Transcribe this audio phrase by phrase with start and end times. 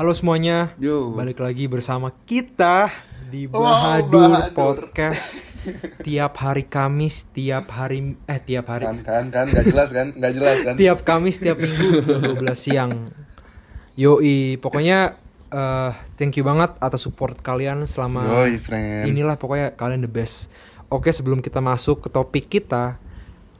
[0.00, 1.12] Halo semuanya, Yo.
[1.12, 2.88] balik lagi bersama kita
[3.28, 4.48] di Wow, Bahadur Bahadur.
[4.56, 5.44] Podcast.
[6.08, 10.32] tiap hari Kamis, tiap hari eh tiap hari kan kan kan nggak jelas kan nggak
[10.40, 13.12] jelas kan tiap Kamis tiap Minggu jam 12 siang.
[14.00, 15.20] Yoi, pokoknya
[15.52, 20.48] eh thank you banget atas support kalian selama Yoi friend inilah pokoknya kalian the best.
[20.88, 22.96] Oke, sebelum kita masuk ke topik kita,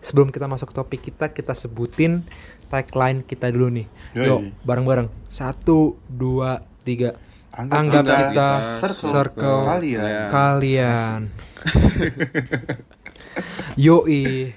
[0.01, 2.25] sebelum kita masuk ke topik kita, kita sebutin
[2.71, 3.87] tagline kita dulu nih.
[4.15, 4.27] Yoi.
[4.31, 5.11] Yuk, bareng-bareng.
[5.27, 7.19] Satu, dua, tiga.
[7.51, 10.01] Anggap Anggap, kita kita, circle circle, kalian.
[10.07, 10.25] Ya.
[10.31, 11.21] kalian.
[13.91, 14.55] Yoi.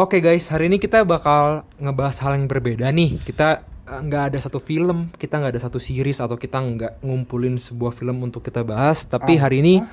[0.00, 3.20] Oke guys, hari ini kita bakal ngebahas hal yang berbeda nih.
[3.20, 7.60] Kita eh, nggak ada satu film, kita nggak ada satu series atau kita nggak ngumpulin
[7.60, 9.04] sebuah film untuk kita bahas.
[9.04, 9.84] Tapi Ah, hari ini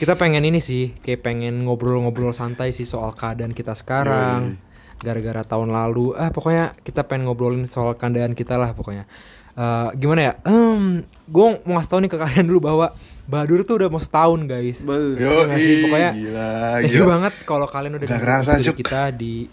[0.00, 4.56] kita pengen ini sih, kayak pengen ngobrol-ngobrol santai sih soal keadaan kita sekarang.
[4.98, 9.06] Gara-gara tahun lalu, ah pokoknya kita pengen ngobrolin soal keadaan kita lah pokoknya.
[9.54, 10.32] Eh, gimana ya?
[10.42, 12.86] Hmm, gue mau ngasih tau nih ke kalian dulu bahwa
[13.26, 14.86] Badur tuh udah mau setahun guys.
[15.18, 15.74] Yo, nggak sih?
[15.82, 17.04] Pokoknya- gila, gila.
[17.06, 18.76] banget kalau kalian udah episode Cuk.
[18.78, 19.50] kita di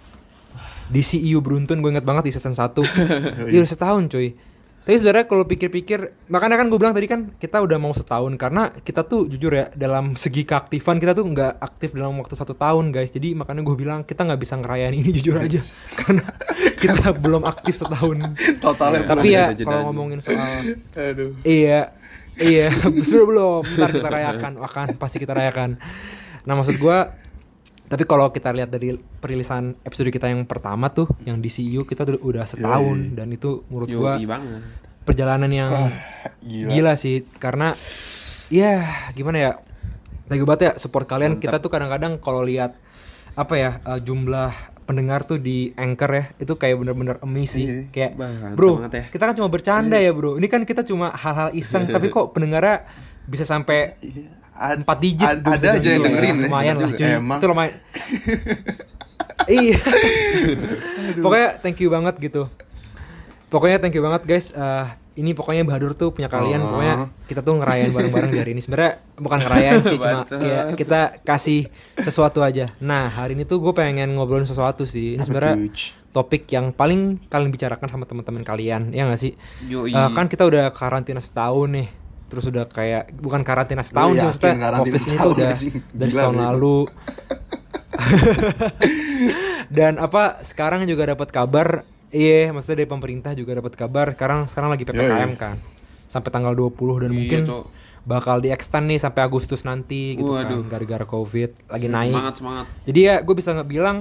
[0.86, 2.86] di CEU beruntun gue inget banget di season 1
[3.50, 4.38] Iya udah setahun cuy
[4.86, 8.69] Tapi sebenarnya kalau pikir-pikir Makanya kan gue bilang tadi kan kita udah mau setahun Karena
[8.69, 12.94] kita tuh jujur ya Dalam segi keaktifan kita tuh nggak aktif dalam waktu satu tahun
[12.94, 13.09] guys.
[13.09, 15.59] Jadi makanya gue bilang kita nggak bisa ngerayain ini jujur aja.
[16.00, 16.25] Karena
[16.78, 18.17] kita belum aktif setahun.
[18.61, 20.38] Totalnya Tapi ya kalau ngomongin soal
[20.95, 21.33] aduh.
[21.41, 21.94] Iya,
[22.38, 23.61] iya, belum belum.
[23.78, 25.81] Ntar kita rayakan, akan pasti kita rayakan.
[26.45, 27.17] Nah maksud gua,
[27.86, 32.02] tapi kalau kita lihat dari perilisan episode kita yang pertama tuh, yang di CU kita
[32.16, 34.61] udah, setahun dan itu menurut Yo, gua banget.
[35.02, 35.94] perjalanan yang Wah,
[36.41, 37.78] gila, gila sih, karena
[38.47, 39.52] ya gimana ya,
[40.25, 41.38] thank you banget ya support kalian.
[41.38, 41.44] Mantap.
[41.44, 42.73] Kita tuh kadang-kadang kalau lihat
[43.33, 44.50] apa ya eh, jumlah
[44.86, 47.81] pendengar tuh di anchor ya itu kayak bener-bener amazing Iya.
[47.89, 48.11] kayak
[48.53, 49.03] bro banget ya.
[49.09, 52.86] kita kan cuma bercanda ya bro ini kan kita cuma hal-hal iseng tapi kok pendengarnya
[53.25, 54.30] bisa sampai Iya.
[54.56, 56.08] Ad- empat digit ad- ada aja yang ya.
[56.08, 56.44] dengerin ya.
[56.48, 57.06] lumayan lah cuy.
[57.06, 57.39] Emang.
[57.39, 57.73] itu lumayan.
[59.46, 59.78] Iya.
[61.22, 62.50] Pokoknya thank you banget gitu.
[63.52, 64.50] Pokoknya thank you banget guys.
[64.56, 64.85] Eh,
[65.22, 66.66] ini pokoknya Bahadur tuh punya kalian.
[66.66, 66.75] Oh.
[66.75, 66.96] pokoknya
[67.30, 68.62] kita tuh ngerayain bareng-bareng di hari ini.
[68.63, 71.69] Sebenarnya bukan ngerayain sih cuma kayak kita kasih
[72.01, 72.74] sesuatu aja.
[72.81, 75.16] Nah hari ini tuh gue pengen ngobrolin sesuatu sih.
[75.16, 75.56] Ini sebenarnya
[76.09, 79.35] topik yang paling kalian bicarakan sama teman-teman kalian ya nggak sih?
[79.68, 79.94] Yoi.
[79.94, 81.88] Eh, kan kita udah karantina setahun nih
[82.25, 85.52] terus udah kayak bukan karantina setahun Lu sih maksudnya covid ini tuh setahun udah
[85.94, 86.31] dari bego.
[86.36, 86.78] lalu
[89.69, 91.68] dan apa sekarang juga dapat kabar
[92.09, 95.38] iya maksudnya dari pemerintah juga dapat kabar sekarang sekarang lagi ppkm Yoi.
[95.38, 95.56] kan
[96.06, 97.63] sampai tanggal 20 dan Iya, mungkin Cok.
[98.03, 100.62] bakal di extend nih sampai Agustus nanti gitu Waduh.
[100.62, 102.66] kan gara-gara covid lagi naik Semangat semangat.
[102.84, 103.97] jadi ya gue bisa nggak bilang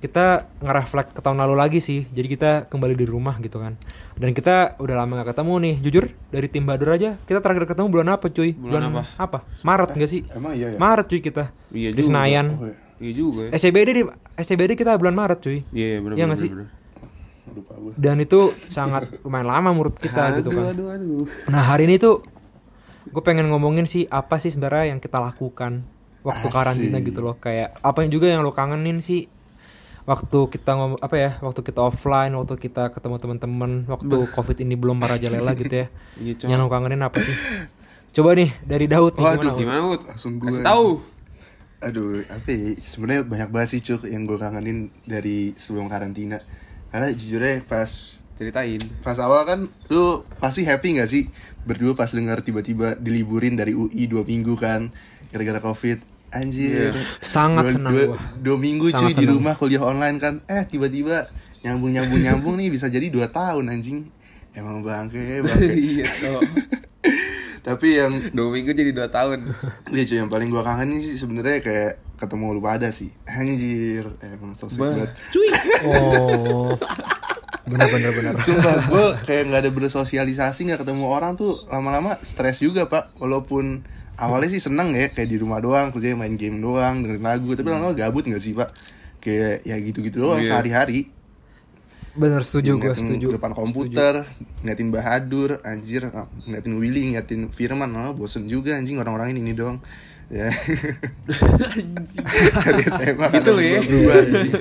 [0.00, 2.08] kita ngereflek ke tahun lalu lagi sih.
[2.08, 3.76] Jadi kita kembali di rumah gitu kan.
[4.16, 5.74] Dan kita udah lama gak ketemu nih.
[5.84, 8.56] Jujur dari tim Badur aja kita terakhir ketemu bulan apa cuy?
[8.56, 9.44] Bulan apa?
[9.60, 10.24] Maret enggak sih?
[10.32, 11.52] emang iya ya Maret cuy kita.
[11.70, 12.08] Iya di juga.
[12.08, 12.46] Senayan.
[12.56, 12.76] Oh, iya.
[13.00, 13.50] Iya juga ya.
[13.56, 14.02] SCBD di
[14.36, 15.58] SCBD kita bulan Maret cuy.
[15.72, 16.28] Iya benar Iya benar.
[16.32, 16.50] nggak sih?
[16.50, 16.68] benar.
[17.50, 18.40] lupa gue Dan itu
[18.70, 20.70] sangat lumayan lama menurut kita gitu kan.
[20.70, 21.26] Aduh aduh.
[21.50, 22.22] Nah hari ini tuh
[23.10, 25.82] gue pengen ngomongin sih apa sih sebenarnya yang kita lakukan
[26.20, 26.54] waktu Asik.
[26.54, 29.26] karantina gitu loh kayak apa yang juga yang lo kangenin sih
[30.10, 34.74] waktu kita ngomong apa ya waktu kita offline waktu kita ketemu teman-teman waktu covid ini
[34.74, 35.86] belum merajalela gitu ya
[36.18, 37.30] Iya yang lo kangenin apa sih
[38.10, 39.62] coba nih dari Daud nih Waduh, gimana Ud?
[39.62, 40.00] Gimana Ut?
[40.10, 40.98] langsung gue tahu.
[41.80, 46.42] aduh apa ya sebenarnya banyak banget sih cuk yang gue kangenin dari sebelum karantina
[46.90, 48.82] karena jujurnya pas Ceritain.
[49.06, 49.60] pas awal kan
[49.94, 51.30] lu pasti happy gak sih
[51.62, 54.90] berdua pas dengar tiba-tiba diliburin dari UI dua minggu kan
[55.30, 56.94] gara-gara covid anjir.
[56.94, 57.02] Iya.
[57.18, 58.18] Sangat dua, senang dua, gua.
[58.38, 59.36] dua minggu Sangat cuy di senang.
[59.36, 60.34] rumah kuliah online kan.
[60.46, 61.26] Eh tiba-tiba
[61.60, 64.08] nyambung nyambung nyambung nih bisa jadi dua tahun anjing.
[64.54, 65.74] Emang bangke bangke.
[66.00, 66.06] Iya
[67.60, 69.52] tapi yang Dua minggu jadi dua tahun.
[69.92, 73.12] Iya cuy yang paling gua kangenin sih sebenarnya kayak ketemu lu pada sih.
[73.28, 75.10] Anjir emang so sweet banget.
[75.32, 75.48] Cuy.
[75.86, 76.72] oh.
[77.70, 82.58] Bener bener bener Sumpah gue kayak nggak ada bersosialisasi nggak ketemu orang tuh lama-lama stres
[82.58, 83.14] juga pak.
[83.22, 83.86] Walaupun
[84.20, 87.48] awalnya sih seneng ya kayak di rumah doang kerjanya main game doang dengerin lagu.
[87.52, 88.68] Tapi lama-lama gabut nggak sih pak?
[89.18, 90.54] Kayak ya gitu-gitu doang Iya.
[90.54, 91.08] sehari-hari.
[92.10, 93.26] Bener setuju gue setuju.
[93.32, 93.60] depan Setuju.
[93.62, 94.14] komputer
[94.60, 97.90] ngeliatin Bahadur anjir ah, ngeliatin Willy ngeliatin Firman.
[97.94, 99.78] Oh, bosen juga anjing orang-orang ini, ini doang.
[100.30, 100.46] Ya.
[101.74, 102.22] Anjing.
[102.62, 103.78] dari SMA Gitu loh ya.
[103.82, 104.52] berubah anjing.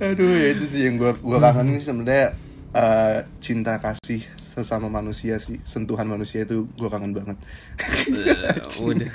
[0.00, 2.36] Aduh ya itu sih yang gua gua kangen sih sebenarnya
[2.72, 7.36] eh, cinta kasih sesama manusia sih sentuhan manusia itu gua kangen banget.
[8.10, 9.10] Eh, Udah.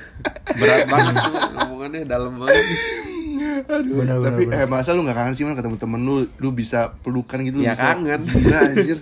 [0.54, 2.64] Berat banget tuh omongannya dalam banget.
[3.66, 4.58] Aduh, Benar, benar, tapi benar.
[4.58, 7.64] eh masa lu nggak kangen sih man ketemu temen lu lu bisa pelukan gitu lu
[7.64, 8.22] Ya, bisa kangen.
[8.24, 8.98] gila anjir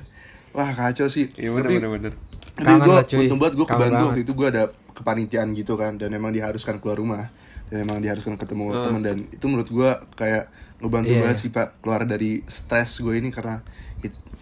[0.52, 2.14] wah kacau sih Iya bener tapi bener bener.
[2.56, 6.30] tapi gue untung banget gue kebantu waktu itu gue ada kepanitiaan gitu kan dan emang
[6.30, 7.30] diharuskan keluar rumah
[7.68, 11.44] dan emang diharuskan ketemu teman dan itu menurut gue kayak ngebantu Iya, banget iya.
[11.44, 13.62] sih pak keluar dari stres gue ini karena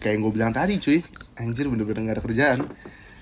[0.01, 0.99] kayak yang gue bilang tadi cuy
[1.37, 2.59] anjir bener-bener gak ada kerjaan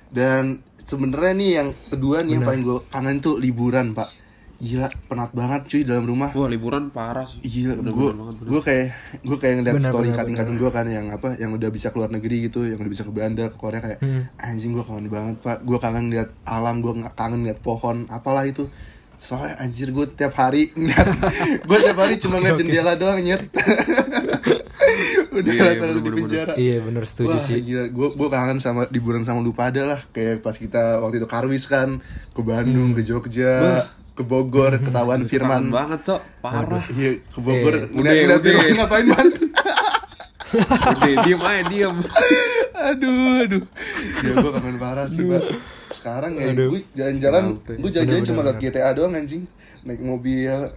[0.09, 0.43] dan
[0.75, 4.09] sebenarnya nih yang kedua nih yang paling gue kangen tuh liburan pak
[4.59, 7.39] gila penat banget cuy dalam rumah Wah liburan parah sih.
[7.39, 8.49] Iya, Bener, gue bener banget, bener.
[8.51, 8.87] gue kayak
[9.23, 11.87] gue kayak ngeliat Bener, story bener, kating kating gue kan yang apa yang udah bisa
[11.95, 14.27] keluar negeri gitu, yang udah bisa ke Belanda ke Korea kayak Hmm.
[14.35, 18.43] anjing gue kangen banget pak, gue kangen lihat alam, gue nggak kangen lihat pohon, apalah
[18.43, 18.67] itu.
[19.19, 21.07] Soalnya anjir gue tiap hari ngeliat,
[21.67, 23.51] gue tiap hari cuma ngeliat jendela doang nyet.
[25.29, 26.53] udah Iya, iya, rasa di bener, bener, penjara.
[26.55, 27.59] Iya bener setuju Wah, sih.
[27.61, 31.27] gila, gue gue kangen sama liburan sama lu pada lah, kayak pas kita waktu itu
[31.27, 31.99] karwis kan,
[32.31, 36.83] ke Bandung, ke Jogja, ke Bogor, ketahuan Kangen Firman, banget cok, parah.
[36.89, 38.51] Iya, ke Bogor Eh, ngeliat udah, ngeliat udah.
[38.55, 39.27] Firman ngapain man?
[40.49, 41.97] Udah diem aja diem.
[42.73, 43.63] aduh, aduh.
[44.19, 45.43] Ya gue kangen parah sih, Pak.
[45.89, 46.69] Sekarang ya Aduh.
[46.77, 49.43] gue jalan-jalan, gue jalan-jalan cuma liat GTA doang anjing.
[49.83, 50.69] Naik mobil.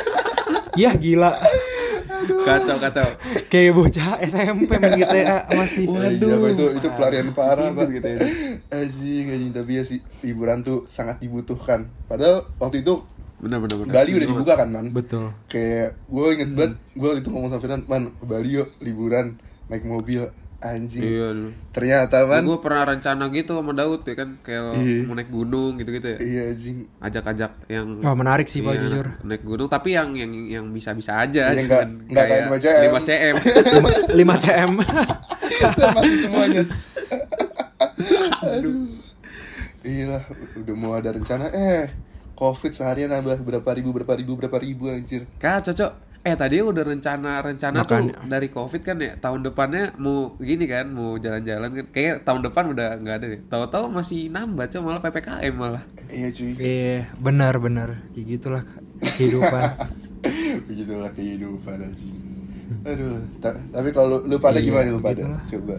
[0.80, 1.32] Yah gila.
[2.24, 3.08] Kacau kacau.
[3.52, 5.84] Kayak bocah SMP main GTA masih.
[5.90, 6.28] Waduh.
[6.28, 7.86] Iya, Pak, itu itu pelarian parah, Pak.
[7.90, 8.18] gitu ya.
[8.72, 11.90] Anjing, anjing tapi ya sih liburan tuh sangat dibutuhkan.
[12.08, 13.04] Padahal waktu itu
[13.44, 13.92] Bener bener bener.
[13.92, 14.86] Bali udah dibuka kan, Man?
[14.96, 15.36] Betul.
[15.52, 19.36] Kayak gue inget banget, gue waktu itu ngomong sama Firman, Man, ke Bali yuk liburan
[19.68, 20.32] naik mobil.
[20.64, 21.04] Anjing.
[21.04, 21.50] Iya dulu.
[21.70, 22.40] Ternyata, Man.
[22.42, 25.04] Gue pernah rencana gitu sama Daud ya kan kayak Iya.
[25.04, 26.18] mau naik gunung gitu-gitu ya.
[26.18, 26.88] Iya, anjing.
[26.98, 29.06] Ajak-ajak yang Wah menarik sih pak Iya, jujur.
[29.22, 32.80] naik gunung tapi yang yang yang bisa-bisa aja Yang cuman nggak- nggak kayak 5 cm.
[32.80, 33.36] 5 cm
[34.10, 34.70] 5 cm.
[35.92, 36.62] masih semuanya
[38.42, 38.88] aduh
[39.82, 40.22] iya lah
[40.56, 41.92] udah mau ada rencana eh
[42.34, 45.92] covid seharian nambah berapa ribu berapa ribu berapa ribu anjir Kak cocok
[46.24, 50.88] eh tadi udah rencana rencana tuh dari covid kan ya tahun depannya mau gini kan
[50.88, 51.86] mau jalan-jalan kan.
[51.92, 53.40] Kayak tahun depan udah nggak ada deh.
[53.44, 55.84] Tahu-tahu masih nambah cok malah ppkm malah.
[56.08, 56.52] Iya cuy.
[56.56, 57.88] Iya benar benar.
[58.16, 58.62] Kayak gitulah
[59.04, 59.62] kehidupan.
[60.72, 62.16] begitulah kehidupan anjing.
[62.88, 65.20] Aduh ta- tapi kalau lu pada Iya, gimana lu pada?
[65.20, 65.42] begitulah.
[65.44, 65.76] coba.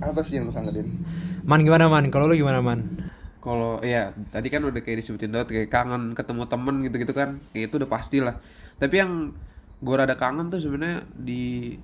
[0.00, 0.88] Apa sih yang lu kangenin?
[1.44, 2.08] Man gimana man?
[2.08, 2.80] Kalau lu gimana man?
[3.42, 7.42] kalau ya tadi kan udah kayak disebutin Daud kayak kangen ketemu temen gitu-gitu kan.
[7.52, 8.38] Kayak itu udah pasti lah
[8.78, 9.30] tapi yang
[9.82, 11.74] gue rada kangen tuh sebenarnya di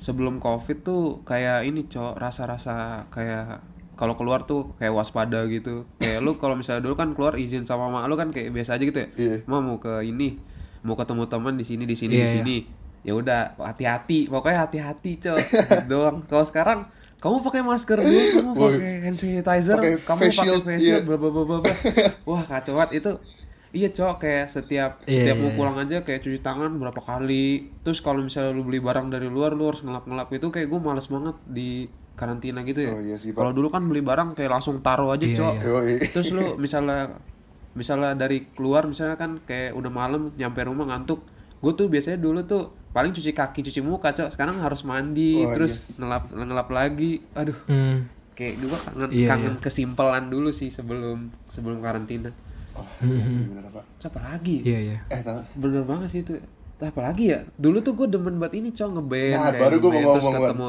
[0.00, 3.60] sebelum covid tuh kayak ini cok rasa-rasa kayak
[3.98, 7.90] kalau keluar tuh kayak waspada gitu kayak lu kalau misalnya dulu kan keluar izin sama
[7.90, 9.36] mak lu kan kayak biasa aja gitu ya Iya.
[9.44, 10.38] mau mau ke ini
[10.80, 12.34] mau ketemu teman di sini di sini Iya, di iya.
[12.40, 12.56] sini
[13.02, 15.38] ya udah hati-hati pokoknya hati-hati cok
[15.90, 16.80] doang kalau sekarang
[17.18, 20.38] kamu pakai masker dulu kamu pakai hand sanitizer Pakai kamu pakai face
[20.78, 20.78] iya.
[20.78, 21.74] shield bla bla bla bla bla.
[22.30, 23.12] wah kacau banget itu
[23.78, 27.46] iya cok kayak setiap Iya, setiap mau iya, pulang aja kayak cuci tangan berapa kali.
[27.80, 30.28] Terus kalau misalnya lu beli barang dari luar lu harus ngelap-ngelap.
[30.30, 32.90] Itu kayak gue males banget di karantina gitu ya.
[32.90, 33.38] Oh, iya sih, Pak.
[33.38, 35.54] kalau dulu kan beli barang kayak langsung taruh aja Iya, cok.
[35.54, 35.62] iya.
[35.64, 35.94] Yoi.
[36.08, 37.22] terus lu misalnya
[37.72, 41.22] misalnya dari keluar misalnya kan kayak udah malam nyampe rumah ngantuk.
[41.58, 44.30] Gue tuh biasanya dulu tuh paling cuci kaki cuci muka cok.
[44.30, 47.22] Sekarang harus mandi Oh, terus iya ngelap ngelap lagi.
[47.32, 47.54] Aduh.
[47.66, 48.10] Hmm.
[48.34, 52.30] kayak gue kangen Iya, kangen kesimpelan dulu sih sebelum sebelum karantina
[52.78, 54.96] oh iya sih bener pak Terus apa lagi Iya iya.
[55.08, 56.38] eh tau bener banget sih itu
[56.78, 59.90] apa lagi ya dulu tuh gue demen banget ini cok ngeband nah kayak baru gue
[59.90, 60.68] mau ngomong ketemu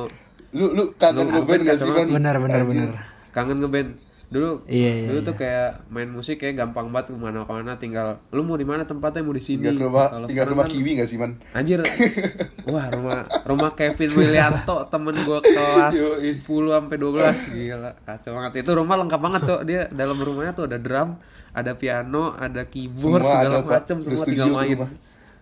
[0.50, 2.89] lu lu kangen Lu ngeband gak sih man Benar benar benar.
[3.29, 3.89] kangen ngeband
[4.28, 5.42] dulu Iya, iya, dulu tuh iya.
[5.42, 9.21] kayak main musik kayak gampang banget ke mana mana tinggal lu mau di mana tempatnya
[9.21, 11.81] mau di sini tinggal rumah tinggal rumah kan- kiwi gak sih man Anjir.
[12.69, 16.37] Wah, rumah rumah Kevin Willianto temen gua kelas Yoi.
[16.37, 17.18] 10 sampai 12
[17.51, 17.92] gila.
[17.99, 18.51] Kacau banget.
[18.61, 19.61] Itu rumah lengkap banget, Cok.
[19.63, 21.18] Dia dalam rumahnya tuh ada drum,
[21.51, 24.77] ada piano, ada keyboard, semua segala macam semua tinggal main.
[24.77, 24.91] rumah.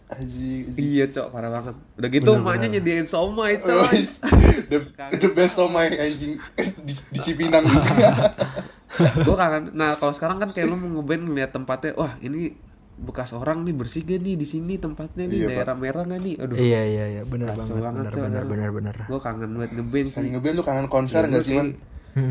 [0.08, 0.80] Anjing, anjing.
[0.80, 1.76] Iya, Cok, parah banget.
[1.94, 2.80] Udah gitu Bener, emaknya bener.
[2.80, 3.90] nyediain somai, Oh, Cok.
[4.72, 4.78] the,
[5.14, 6.40] the best somai anjing
[6.88, 7.68] di, di Cipinang
[9.28, 9.64] gua kangen.
[9.74, 12.56] Nah, kalau sekarang kan kayak lu mau ngeband ngeliat tempatnya, wah, ini
[12.98, 15.54] bekas orang nih bersih gak nih di sini tempatnya nih Iya, Pak.
[15.54, 19.20] daerah merah gak nih aduh Iya iya iya benar banget banget, benar benar benar gue
[19.22, 21.70] kangen banget ngeband sih ngeband lu kangen konser Iya, gak gua sih man.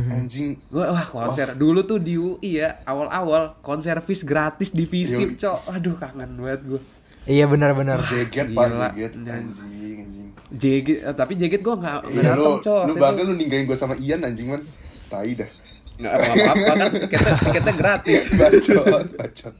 [0.08, 0.58] Anjing.
[0.66, 1.52] Gua wah konser.
[1.52, 4.90] Dulu tuh di UI ya awal-awal konser vis gratis di Yoi.
[4.90, 5.58] Visip cok.
[5.72, 6.80] Aduh kangen banget gue
[7.26, 8.02] Iya benar benar.
[8.02, 8.88] jeget pak Gila.
[8.90, 10.28] jeget anjing anjing.
[10.48, 12.82] Jegit eh, tapi Jegit gue nggak nggak Iya datang cok.
[12.86, 13.22] lu itu.
[13.22, 14.62] lu ninggalin gua sama Ian anjing man.
[15.06, 15.50] Tai dah.
[15.96, 18.22] Nggak apa-apa kan tiketnya tiketnya gratis.
[18.38, 19.54] Bacot bacot.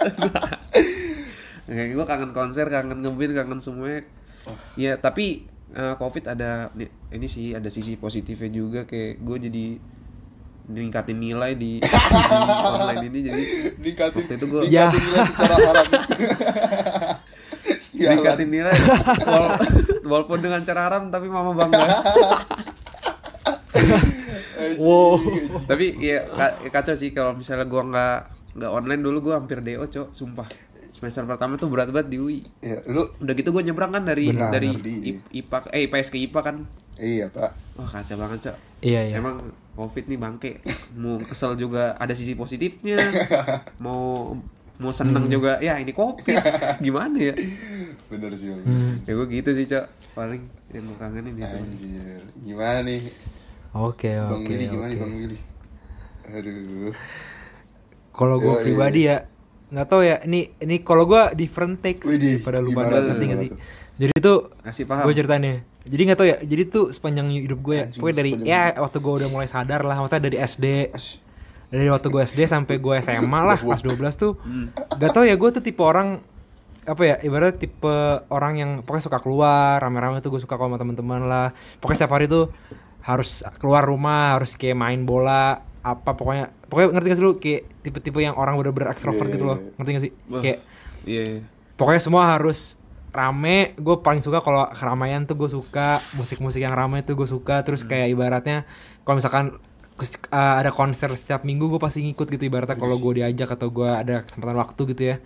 [1.66, 4.02] Kayak gue kangen konser kangen ngeband kangen semuanya.
[4.74, 6.70] Ya tapi eh, covid ada
[7.10, 9.66] ini sih ada sisi positifnya juga kayak gue jadi
[10.66, 11.88] meningkatin nilai di, di
[12.62, 13.42] online ini jadi
[13.76, 14.86] ningkatin Waktu itu gua- Ya.
[14.88, 15.86] nilai secara haram
[18.46, 18.74] nilai
[19.20, 19.58] wal-
[20.04, 21.84] walaupun dengan cara haram tapi mama bangga
[24.78, 25.18] wow
[25.66, 28.16] Tapi ya ka- kacau sih kalau misalnya gua nggak
[28.56, 30.46] nggak online dulu gua hampir DO, Cok, sumpah.
[31.00, 32.38] Semester pertama tuh berat banget di UI.
[32.60, 36.20] Ya, lu Udah gitu gua nyebrang kan dari Benar, dari di- IPA eh IPS ke
[36.20, 36.56] IPA kan.
[36.94, 37.50] iya, Pak.
[37.74, 38.56] Wah, kacau banget, Cok.
[38.80, 39.40] iya iya Emang
[39.72, 40.60] Covid nih bangke.
[40.92, 43.00] Mau kesel juga ada sisi positifnya.
[43.80, 44.36] Mau
[44.76, 45.32] mau seneng Hmm.
[45.32, 45.56] juga.
[45.58, 46.36] Ya, ini Covid.
[46.84, 47.32] Gimana ya?
[48.06, 48.60] Bener sih, Bang.
[48.62, 48.94] Hmm.
[49.00, 49.84] Ya gua gitu sih, Cok.
[50.12, 51.48] Paling yang gua kangenin itu.
[51.48, 52.20] Anjir.
[52.38, 53.00] Gimana nih?
[53.70, 55.38] oke Bang oke Willy gimana nih, oke Bang Willy?
[56.26, 56.92] Aduh.
[58.10, 59.29] kalau gue pribadi ya
[59.70, 63.24] nggak tahu ya ini ini kalau gue different takes Widih, pada lu gimana pada ngerti
[63.24, 63.50] nggak gimana sih?
[63.96, 65.04] jadi tuh Kasih paham.
[65.04, 68.60] gue ceritanya jadi nggak tahu ya jadi tuh sepanjang hidup gue ya pokoknya dari ya
[68.76, 71.22] waktu gue udah mulai sadar lah maksudnya dari SD As-
[71.66, 74.74] dari waktu gue SD sampai gue SMA lah kelas 12 tuh Hmm.
[74.92, 76.18] gak tau ya gue tuh tipe orang
[76.82, 77.94] apa ya ibarat tipe
[78.26, 81.48] orang yang pokoknya suka keluar rame-rame tuh gue suka kalau sama teman-teman lah.
[81.78, 82.50] Pokoknya setiap hari tuh
[83.00, 87.62] harus keluar rumah harus kayak main bola apa pokoknya pokoknya ngerti gak sih lu kayak
[87.82, 89.70] tipe-tipe yang orang bener-bener ekstrovert Iya, gitu iya, loh iya.
[89.74, 90.40] ngerti gak sih Wah.
[90.40, 90.58] kayak
[91.02, 91.22] Iya.
[91.26, 91.38] iya.
[91.74, 92.78] pokoknya semua harus
[93.10, 97.60] rame gue paling suka kalau keramaian tuh gue suka musik-musik yang ramai tuh gue suka
[97.60, 97.90] terus Hmm.
[97.90, 98.62] kayak ibaratnya
[99.02, 99.58] kalau misalkan
[100.30, 103.90] uh, ada konser setiap minggu gue pasti ngikut gitu ibaratnya kalau gue diajak atau gue
[103.90, 105.16] ada kesempatan waktu gitu ya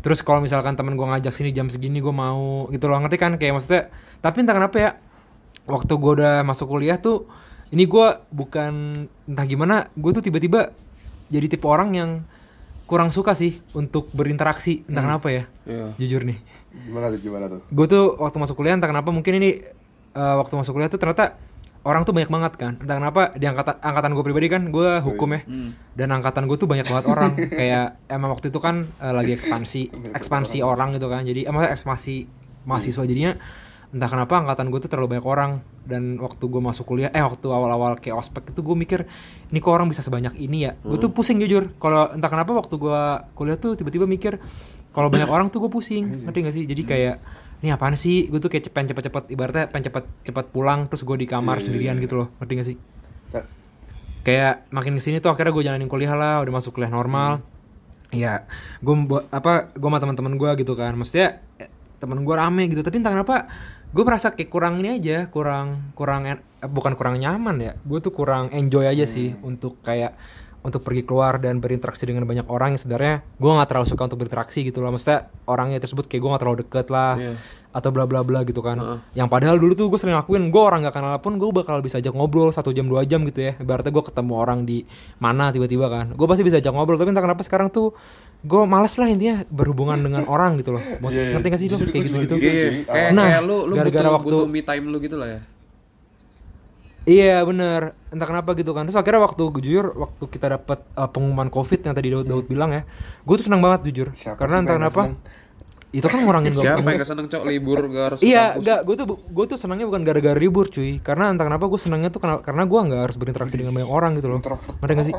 [0.00, 3.38] terus kalau misalkan temen gue ngajak sini jam segini gue mau gitu loh ngerti kan
[3.38, 4.90] kayak maksudnya tapi entah kenapa ya
[5.68, 7.28] waktu gue udah masuk kuliah tuh
[7.70, 8.72] ini gue bukan
[9.24, 10.74] entah gimana gue tuh tiba-tiba
[11.26, 12.10] jadi tipe orang yang
[12.84, 14.82] kurang suka sih untuk berinteraksi.
[14.84, 15.94] Entah kenapa ya Iya.
[15.96, 16.38] jujur nih.
[16.82, 17.60] Gimana tuh, gimana tuh?
[17.64, 19.62] gue tuh waktu masuk kuliah entah kenapa mungkin ini
[20.10, 21.38] eh, waktu masuk kuliah tuh ternyata
[21.80, 22.72] orang tuh banyak banget kan.
[22.76, 25.40] Entah kenapa di angkatan angkatan gue pribadi kan gue hukum ya.
[25.46, 25.70] Hmm.
[25.94, 27.30] dan angkatan gue tuh banyak banget orang.
[27.62, 30.98] Kayak emang waktu itu kan eh, lagi ekspansi ekspansi orang.
[30.98, 31.22] gitu kan.
[31.22, 32.26] Jadi emang ekspansi
[32.66, 33.38] mahasiswa jadinya
[33.90, 35.52] entah kenapa angkatan gue tuh terlalu banyak orang.
[35.80, 39.00] Dan waktu gue masuk kuliah eh waktu awal-awal kayak ospek itu gue mikir
[39.50, 40.72] ini kok orang bisa sebanyak ini ya?
[40.86, 41.74] Gue tuh pusing jujur.
[41.82, 43.00] Kalau entah kenapa waktu gue
[43.34, 44.38] kuliah tuh tiba-tiba mikir
[44.94, 46.26] kalau banyak orang tuh gue pusing.
[46.26, 46.64] Ngerti gak sih?
[46.70, 47.16] Jadi kayak
[47.60, 48.30] ini apaan sih?
[48.30, 52.14] Gue tuh kayak pengen cepet-cepet ibaratnya pengen cepet-cepet pulang terus gue di kamar sendirian gitu
[52.22, 52.28] loh.
[52.38, 52.76] Ngerti gak sih?
[54.20, 57.40] Kayak makin ke sini tuh akhirnya gue jalanin kuliah lah udah masuk kuliah normal.
[58.10, 58.44] Iya,
[58.82, 59.70] gue buat apa?
[59.72, 60.92] Gue sama teman-teman gue gitu kan.
[60.98, 61.70] Maksudnya eh,
[62.02, 62.82] temen gue rame gitu.
[62.84, 63.48] Tapi entah kenapa
[63.90, 67.72] gue merasa kayak kurang ini aja, kurang kurang en- eh, bukan kurang nyaman ya.
[67.82, 70.14] Gue tuh kurang enjoy aja sih untuk kayak
[70.60, 74.20] untuk pergi keluar dan berinteraksi dengan banyak orang yang sebenarnya gue nggak terlalu suka untuk
[74.20, 74.92] berinteraksi gitu loh.
[74.92, 77.32] Maksudnya orangnya tersebut kayak gue nggak terlalu deket lah Iya.
[77.72, 78.76] atau bla bla bla gitu kan.
[79.10, 81.96] Yang padahal dulu tuh gue sering lakuin, gue orang nggak kenal pun gue bakal bisa
[81.96, 83.56] ajak ngobrol satu jam dua jam gitu ya.
[83.56, 84.84] Ibaratnya gue ketemu orang di
[85.16, 86.94] mana tiba-tiba kan, gue pasti bisa ajak ngobrol.
[86.94, 87.96] Tapi entah kenapa sekarang tuh
[88.40, 90.82] gue males lah intinya berhubungan dengan orang gitu loh.
[90.98, 92.34] Maksud, Iya, ngerti gak sih lo kayak gitu.
[92.36, 92.72] Iya, sih.
[92.88, 95.40] kayak Nah, kayak lu lu gara-gara butuh, waktu- butuh me time lu gitu lah ya.
[97.08, 98.84] Iya bener, entah kenapa gitu kan.
[98.84, 102.44] Terus akhirnya waktu gue jujur, waktu kita dapat uh, pengumuman covid yang tadi Daud Daud
[102.44, 102.84] bilang ya,
[103.24, 104.12] gue tuh senang banget jujur.
[104.12, 105.02] Siapa Karena entah kenapa,
[105.90, 109.06] itu kan ngurangin gue Siapa yang keseneng cok libur gak harus Iya, enggak, gue tuh
[109.16, 112.62] gue tuh senangnya bukan gara-gara libur cuy, karena entah kenapa gue senangnya tuh karena, karena
[112.68, 114.40] gue nggak harus berinteraksi dengan banyak orang gitu loh.
[114.84, 115.14] Ngerti gak sih?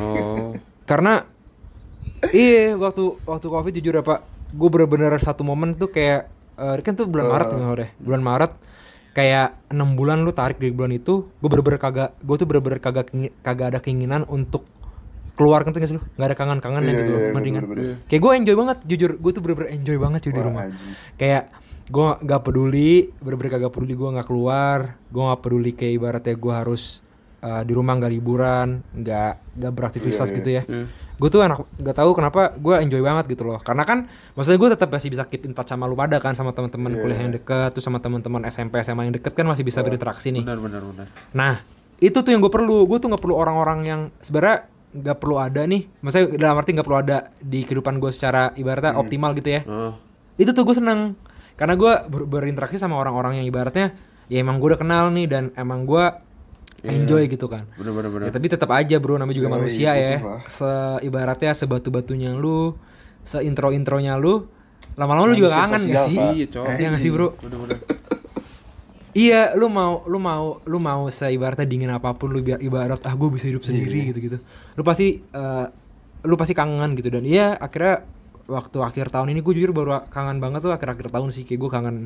[0.00, 0.56] Oh.
[0.88, 1.28] Karena
[2.30, 4.20] iya waktu waktu covid jujur ya pak,
[4.50, 8.52] gue bener-bener satu momen tuh kayak eh, kan tuh bulan Maret nggak deh, bulan Maret
[9.10, 13.10] kayak enam bulan lu tarik dari bulan itu, gue bener-bener kagak, gue tuh bener-bener kagak
[13.40, 14.62] kagak ada keinginan untuk
[15.34, 16.02] keluar kan sih lu?
[16.14, 17.62] Nggak ada kangen-kangen Iya, gitu loh, iya, ngerti kan?
[17.62, 17.94] bener-bener.
[18.06, 20.62] Kayak gue enjoy banget, jujur, gue tuh bener-bener enjoy banget cuy di rumah.
[20.66, 20.92] anjing.
[21.14, 21.44] kayak
[21.88, 26.52] gue nggak peduli bener-bener kagak peduli gue nggak keluar gue nggak peduli kayak ibaratnya gue
[26.52, 27.00] harus
[27.40, 30.62] uh, di rumah nggak liburan nggak nggak beraktivitas Iya, gitu ya
[31.18, 34.68] gue tuh anak nggak tahu kenapa gue enjoy banget gitu loh karena kan maksudnya gue
[34.72, 37.32] tetap masih bisa keep in touch sama lu pada kan sama teman-teman Iya, kuliah yang
[37.34, 40.82] deket terus sama teman-teman SMP SMA yang deket kan masih bisa berinteraksi nih Benar benar
[40.84, 41.06] benar.
[41.34, 41.54] Nah,
[41.98, 42.86] itu tuh yang gue perlu.
[42.86, 45.82] Gue tuh nggak perlu orang-orang yang sebenarnya nggak perlu ada nih.
[45.98, 49.60] Maksudnya dalam arti nggak perlu ada di kehidupan gue secara ibaratnya optimal gitu ya.
[49.66, 49.98] Oh.
[50.34, 51.18] Itu tuh gue seneng.
[51.58, 53.90] Karena gue ber- berinteraksi sama orang-orang yang ibaratnya
[54.30, 56.04] ya emang gue udah kenal nih dan emang gue
[56.86, 57.66] enjoy gitu kan.
[57.74, 58.26] Benar benar benar.
[58.30, 60.18] Ya tapi tetap aja bro namanya juga Yoi, manusia ya.
[60.18, 60.42] betul lah.
[60.46, 60.70] Se
[61.02, 62.78] ibaratnya sebatu-batunya lu,
[63.26, 64.46] seintro-intronya lu,
[64.94, 66.18] lama-lama lu juga kangen gak sih?
[66.18, 66.64] Iya, Cok.
[66.78, 67.28] Iya gak sih bro?
[67.42, 67.78] Benar benar.
[69.18, 73.14] Iya, lu mau lu mau lu mau seibaratnya dingin apa pun lu biar ibarat ah
[73.18, 74.38] gue bisa hidup sendiri gitu-gitu.
[74.78, 75.66] Lu pasti eh,
[76.22, 78.06] lu pasti kangen gitu dan iya akhirnya
[78.48, 81.70] waktu akhir tahun ini gue jujur baru kangen banget tuh akhir-akhir tahun sih kayak gue
[81.70, 81.96] kangen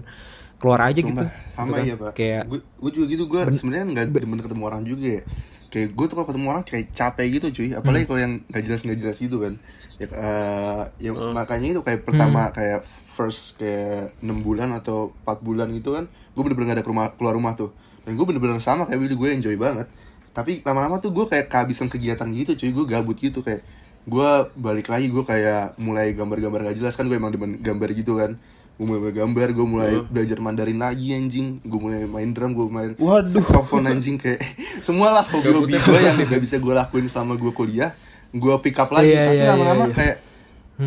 [0.62, 1.11] keluar aja gitu.
[1.11, 1.83] Sumpah, sama Gitu kan.
[1.85, 5.23] ya pak Kayak gue gue juga gitu gue sebenarnya nggak demen ketemu orang juga ya
[5.69, 7.78] kayak gue tuh kalau ketemu orang kayak capek gitu cuy Hmm.
[7.78, 9.54] apalagi kalau yang nggak jelas nggak jelas gitu kan
[9.95, 11.33] ya eh, ya Oh.
[11.33, 12.54] makanya itu kayak pertama Hmm.
[12.54, 17.09] kayak first kayak enam bulan atau empat bulan gitu kan gue bener-bener gak ada keluar,
[17.12, 19.85] keluar rumah tuh dan gue bener-bener sama kayak Willy gue enjoy banget
[20.31, 23.61] tapi lama-lama tuh gue kayak kehabisan kegiatan gitu cuy gue gabut gitu kayak
[24.02, 28.16] gue balik lagi gue kayak mulai gambar-gambar gak jelas kan gue emang demen gambar gitu
[28.16, 28.37] kan
[28.73, 32.91] gue mulai gambar gue mulai belajar Mandarin lagi anjing gue mulai main drum gue main
[32.95, 33.29] Waduh.
[33.29, 34.43] saxophone anjing kayak
[34.87, 37.95] semua lah hobi-hobi gue yang gak bisa gue lakuin selama gue kuliah
[38.29, 39.95] gue pick up lagi Iya, tapi iya, lama-lama iya, iya.
[39.95, 40.17] kayak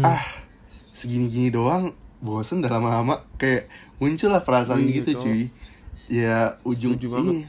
[0.01, 0.23] ah
[0.89, 5.41] segini-gini doang bosen dah lama-lama kayak muncul lah perasaan Iya, gitu cuy
[6.05, 7.35] ya ujung banget.
[7.41, 7.47] iya.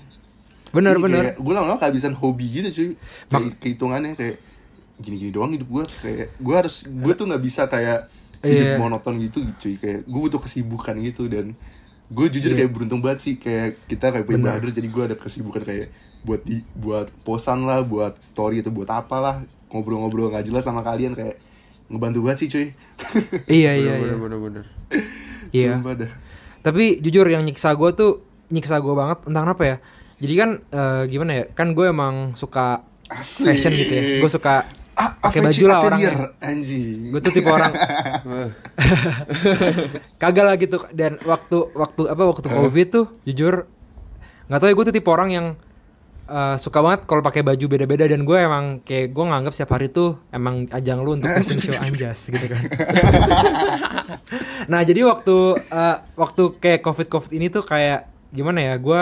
[0.68, 1.22] Bener, Iya, bener.
[1.24, 2.90] kayak gue lama-lama kehabisan hobi gitu cuy
[3.26, 4.36] kayak kehitungannya kayak
[4.96, 8.08] gini-gini doang hidup gue kayak gue harus gue tuh nggak bisa kayak
[8.46, 8.76] hidup Iya.
[8.78, 11.52] monoton gitu cuy kayak gue butuh kesibukan gitu dan
[12.06, 12.58] gue jujur Iya.
[12.62, 15.90] kayak beruntung banget sih kayak kita kayak punya brother jadi gue ada kesibukan kayak
[16.22, 21.12] buat di buat posan lah buat story atau buat apalah ngobrol-ngobrol nggak jelas sama kalian
[21.12, 21.38] kayak
[21.86, 22.66] ngebantu banget sih cuy
[23.58, 24.14] Iya iya iya.
[24.14, 24.64] bener bener bener
[25.50, 25.78] Iya.
[26.60, 28.12] Tapi jujur yang nyiksa gue tuh
[28.48, 29.76] nyiksa gue banget entah kenapa ya.
[30.16, 31.44] Jadi kan eh, gimana ya?
[31.48, 33.46] Kan gue emang suka Asik.
[33.46, 34.02] fashion gitu ya.
[34.18, 36.28] Gue suka pakai baju lah Atelier, orangnya.
[36.40, 37.68] anjing Gue tuh tipe orang
[40.16, 43.68] kagak lah gitu dan waktu waktu apa waktu covid tuh jujur
[44.46, 45.46] nggak tahu ya gue tuh tipe orang yang
[46.26, 49.92] eh, suka banget kalau pakai baju beda-beda dan gue emang kayak gue nganggap setiap hari
[49.92, 52.62] tuh emang ajang lu untuk fashion show anjas gitu kan
[54.72, 59.00] nah jadi waktu eh, waktu kayak covid covid ini tuh kayak gimana ya gue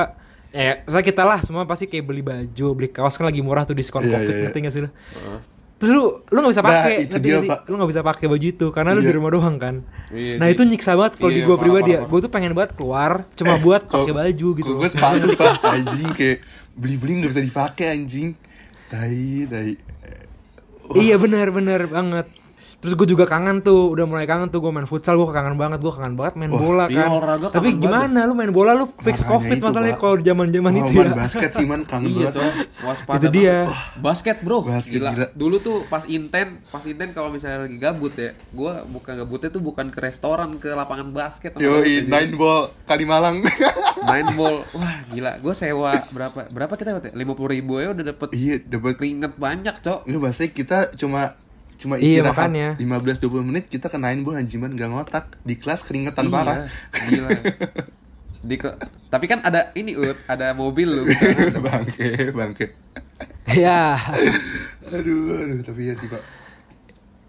[0.50, 3.74] eh misalnya kita lah semua pasti kayak beli baju beli kaos kan lagi murah tuh
[3.74, 4.42] diskon Iya, covid iya, iya.
[4.46, 5.38] ngerti gak sih lu Heeh.
[5.84, 7.38] Terus lu lu nggak bisa Nah, pakai itu ngerti dia?
[7.44, 7.60] Pak.
[7.62, 9.06] lu nggak bisa pakai baju itu karena lu Iya.
[9.06, 9.74] di rumah doang kan
[10.10, 10.54] Iya nah sih.
[10.54, 13.12] itu nyiksa banget kalau di Iya, gue parah, pribadi ya gue tuh pengen banget keluar
[13.34, 16.38] cuma buat pakai baju gitu gue sepatu pak anjing kayak
[16.72, 18.28] beli-beli nggak bisa dipakai anjing
[18.86, 19.70] tai tai
[20.96, 22.26] iya benar benar banget
[22.84, 25.80] terus gue juga kangen tuh udah mulai kangen tuh gue main futsal gue kangen banget
[25.80, 28.84] gue kangen banget main Wah, bola iya, kan olahraga tapi gimana lu main bola lu
[28.84, 32.12] fix Makanya covid itu, masalahnya kalau zaman zaman Oh, itu ya basket sih man kangen
[32.12, 32.52] Iya banget tuh,
[32.84, 33.56] waspada Itu dia.
[33.64, 33.96] banget.
[33.96, 35.10] Basket bro, Basket, gila.
[35.10, 35.26] gila.
[35.32, 39.62] Dulu tuh pas inten, pas inten kalau misalnya lagi gabut ya, gua bukan gabutnya tuh
[39.62, 41.56] bukan ke restoran, ke lapangan basket.
[41.56, 43.40] yo nine ball Kalimalang
[44.10, 45.40] Nine ball, wah gila.
[45.40, 46.44] Gue sewa berapa?
[46.52, 47.16] Berapa kita waktu?
[47.16, 50.04] Lima puluh ribu ya udah dapet iya dapat keringet banyak cok.
[50.04, 51.32] Nggak bahasanya kita cuma
[51.80, 52.68] cuma Iya, istirahat makanya.
[52.80, 55.24] 15-20 menit kita ke nine ball anjing man gak ngotak.
[55.42, 56.56] Di kelas keringetan Iya, parah.
[57.10, 57.28] Gila.
[58.44, 58.56] Di
[59.08, 61.02] tapi kan ada ini ut, ada mobil lu.
[61.66, 62.66] bangke bangke.
[63.54, 63.96] Ya
[64.84, 66.20] aduh aduh tapi ya sih pak.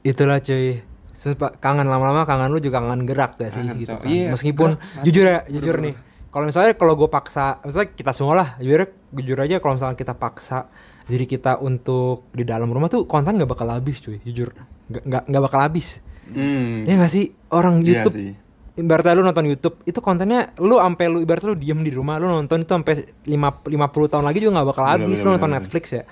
[0.06, 0.84] Itulah cuy.
[1.16, 4.08] Sumpah, kangen lama-lama kangen lu juga kangen gerak gak sih Kangen, gitu kan?
[4.12, 5.96] Iya, meskipun gerak, jujur ya jujur nih.
[6.28, 10.12] Kalau misalnya kalau gue paksa misalnya kita semua lah jujur jujur aja kalau misalnya kita
[10.20, 10.68] paksa
[11.06, 14.18] diri kita untuk di dalam rumah tuh konten nggak bakal habis cuy.
[14.22, 14.54] Jujur
[14.88, 16.02] nggak nggak bakal habis.
[16.26, 16.84] Hmm.
[16.84, 17.26] Ya nggak sih?
[17.48, 18.34] Orang Iya YouTube sih.
[18.76, 22.28] ibaratnya lu nonton YouTube itu kontennya lu sampai lu ibaratnya lu diem di rumah lu
[22.28, 23.72] nonton itu sampai lima 50
[24.10, 25.08] tahun lagi juga nggak bakal Bener, habis.
[25.14, 26.04] bener, lu nonton bener, Netflix ya.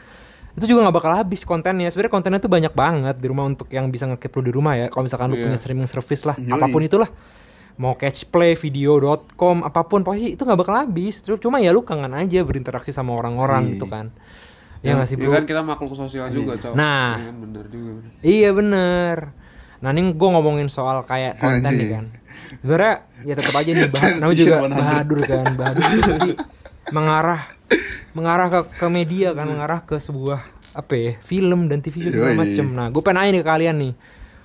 [0.54, 1.90] Itu juga nggak bakal habis kontennya.
[1.90, 4.86] Sebenarnya kontennya tuh banyak banget di rumah untuk yang bisa ngekip lu di rumah ya.
[4.88, 5.44] Kalau misalkan lu Iya.
[5.44, 6.54] punya streaming service lah Yoi.
[6.54, 7.10] apa pun itulah.
[7.74, 11.20] Mau catch play video.com apa pun pasti itu nggak bakal habis.
[11.20, 13.72] Terus cuma ya lu kangen aja berinteraksi sama orang-orang Iya.
[13.74, 14.14] gitu kan
[14.84, 16.76] ya nggak sih Ya bro kan kita makhluk sosial juga cok.
[16.76, 17.16] Nah.
[17.16, 17.92] Iya kan, bener juga.
[18.20, 19.18] Iya bener.
[19.80, 22.06] Nah ini gue ngomongin soal kayak konten nih kan.
[22.60, 24.76] Sebenarnya ya tetap aja nih bah namanya juga 100.
[24.76, 26.32] bahadur kan, bahadur itu pasti
[26.92, 27.42] mengarah
[28.14, 30.40] mengarah ke ke media kan, mengarah ke sebuah
[30.74, 32.68] apa ya film dan TV segala macem.
[32.76, 33.94] Nah gue pengen nanya nih ke kalian nih.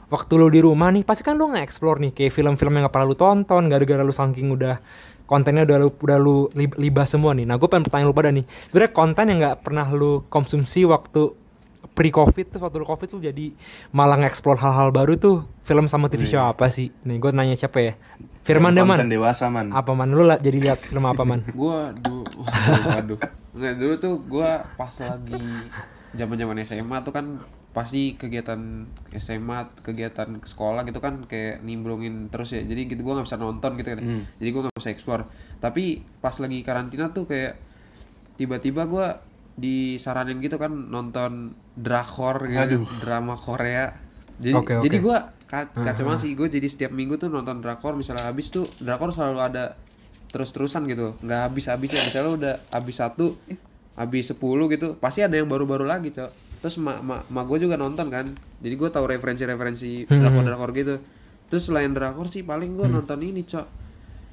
[0.09, 3.13] Waktu lu di rumah nih, pasti kan lu nge-explore nih kayak film-film yang gak pernah
[3.13, 4.81] lu tonton, gara-gara lu saking udah
[5.29, 7.45] kontennya udah lu udah lu lib- libas semua nih.
[7.45, 11.37] Nah gue pengen pertanyaan lu pada nih, sebenarnya konten yang nggak pernah lu konsumsi waktu
[11.93, 13.53] pre covid tuh waktu lu covid tuh jadi
[13.93, 16.89] malah nge-explore hal-hal baru tuh film sama TV show apa sih?
[17.05, 17.93] Nih gue nanya siapa ya?
[18.49, 19.05] Firman deh man.
[19.05, 21.45] dewasa man Apa man lu lah jadi lihat film apa man?
[21.59, 23.19] Gua dulu waduh, waduh.
[23.59, 25.43] Nggak, dulu tuh gua pas lagi
[26.15, 32.65] zaman-zaman SMA tuh kan pasti kegiatan SMA, kegiatan sekolah gitu kan kayak nimbrungin terus ya.
[32.65, 33.99] Jadi gitu gua nggak bisa nonton gitu kan.
[34.01, 34.23] Hmm.
[34.37, 35.25] Jadi gua nggak bisa explore.
[35.59, 35.85] Tapi
[36.19, 37.55] pas lagi karantina tuh kayak
[38.35, 39.21] tiba-tiba gua
[39.59, 42.89] disaranin gitu kan nonton drakor gitu, Aduh.
[43.03, 43.91] drama Korea.
[44.39, 44.85] Jadi Oke, oke.
[44.87, 48.53] jadi gua ka- kacau banget sih gue jadi setiap minggu tuh nonton drakor misalnya habis
[48.53, 49.65] tuh drakor selalu ada
[50.29, 53.33] terus-terusan gitu nggak habis-habis ya misalnya udah habis satu
[53.97, 57.79] habis 10 gitu pasti ada yang baru-baru lagi cok terus mak mak, mak gue juga
[57.79, 58.27] nonton kan.
[58.59, 60.97] Jadi gue tahu referensi-referensi drakor-drakor gitu.
[61.49, 63.67] Terus selain drakor sih paling gue nonton ini cok.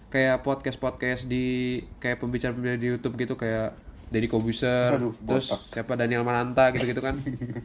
[0.09, 5.61] Kayak podcast-podcast di kayak pembicara-pembicara di YouTube gitu kayak Deddy Kobuser terus botak.
[5.73, 7.17] siapa Daniel Mananta gitu-gitu kan.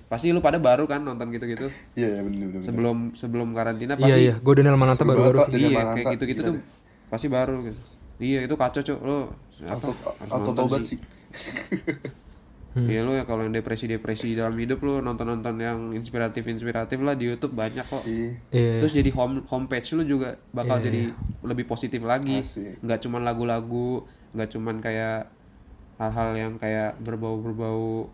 [0.09, 1.69] Pasti lu pada baru kan nonton gitu-gitu.
[1.95, 2.65] Iya iya bener bener bener.
[2.65, 5.53] sebelum sebelum karantina Iya pasti iya, gue Daniel Mananta baru-baru sih.
[5.53, 6.65] Daniel iya Mananta, kayak gitu-gitu tuh deh.
[7.13, 7.81] pasti baru gitu.
[8.21, 9.19] Iya itu kacau cuk lo
[9.61, 10.83] apa, auto harus auto nonton
[12.71, 17.27] sih Ya lu ya kalau yang depresi-depresi dalam hidup lu nonton-nonton yang inspiratif-inspiratif lah di
[17.31, 18.07] YouTube banyak kok.
[18.07, 18.39] Iya.
[18.55, 18.75] Iya.
[18.85, 21.11] Terus jadi home homepage lu juga bakal jadi
[21.43, 22.39] lebih positif lagi.
[22.39, 22.79] Asik.
[22.79, 25.27] Nggak cuman lagu-lagu, nggak cuman kayak
[25.99, 28.09] hal-hal yang kayak berbau-berbau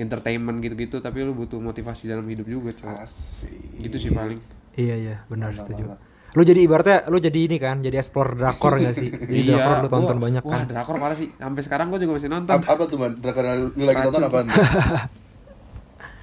[0.00, 2.96] entertainment gitu-gitu, tapi lu butuh motivasi dalam hidup juga, coy.
[2.96, 3.52] Asik.
[3.76, 4.40] Gitu sih paling.
[4.72, 6.00] Iya iya benar setuju.
[6.32, 9.08] Lu jadi ibaratnya lu jadi ini kan, jadi explore drakor gak sih?
[9.08, 10.64] Jadi drakor lu tonton gua- banyak Iya, Wah, kan.
[10.66, 11.28] drakor parah sih.
[11.30, 12.52] Sampai sekarang gua juga masih nonton.
[12.54, 13.12] Ap- apa tuh man?
[13.14, 14.46] Drakor yang lu lagi tonton apaan?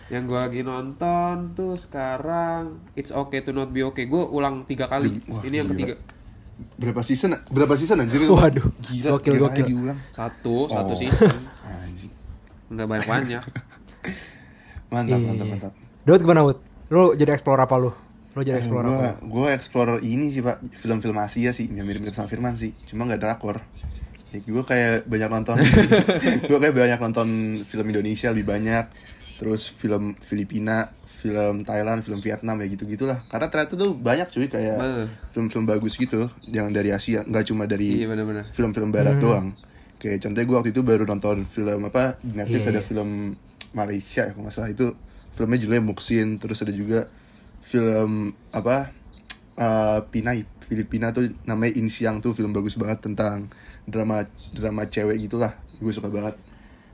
[0.09, 4.05] Yang gua lagi nonton tuh sekarang It's Okay to Not Be Okay.
[4.05, 5.21] Gua ulang tiga kali.
[5.23, 5.77] Wah, Ini yang gila.
[5.77, 5.95] ketiga.
[6.75, 7.37] Berapa season?
[7.45, 8.19] Berapa season anjir?
[8.19, 9.65] Waduh, Gila, gokil, gokil.
[9.65, 9.99] diulang.
[10.09, 10.97] Satu, satu Oh.
[10.97, 11.29] season.
[11.79, 12.11] Anjing.
[12.67, 13.43] Nggak banyak-banyak.
[14.91, 15.53] Mantap, Iya, mantap, iya.
[15.53, 15.71] mantap.
[16.01, 16.57] Daud gimana Wud?
[16.89, 17.93] Lu jadi explore apa lu?
[18.39, 19.19] Lu jadi explore apa?
[19.19, 20.63] Gue gue explore ini sih pak.
[20.79, 22.71] Film-film Asia sih yang mirip-mirip sama Firman sih.
[22.87, 23.59] Cuma nggak drakor.
[24.31, 25.57] Ya, gue kayak banyak nonton.
[26.49, 27.29] Gue kayak banyak nonton
[27.65, 28.85] film Indonesia lebih banyak.
[29.41, 34.47] Terus film Filipina film Thailand film Vietnam ya gitu gitulah karena ternyata tuh banyak cuy
[34.47, 34.79] kayak
[35.35, 37.25] film-film bagus gitu yang dari Asia.
[37.25, 39.57] Nggak cuma dari Iya film-film barat doang.
[39.99, 42.87] Kayak contohnya gue waktu itu baru nonton film apa di Netflix Iya, ada iya.
[42.87, 43.09] film
[43.75, 44.69] Malaysia ya kalau nggak salah.
[44.71, 44.95] Itu
[45.35, 47.11] filmnya judulnya Muksin terus ada juga
[47.69, 48.89] film apa
[49.53, 53.49] eh, Pinai Filipina tuh namanya Insiang tuh film bagus banget tentang
[53.89, 55.57] drama drama cewek gitulah.
[55.81, 56.37] Gue suka banget.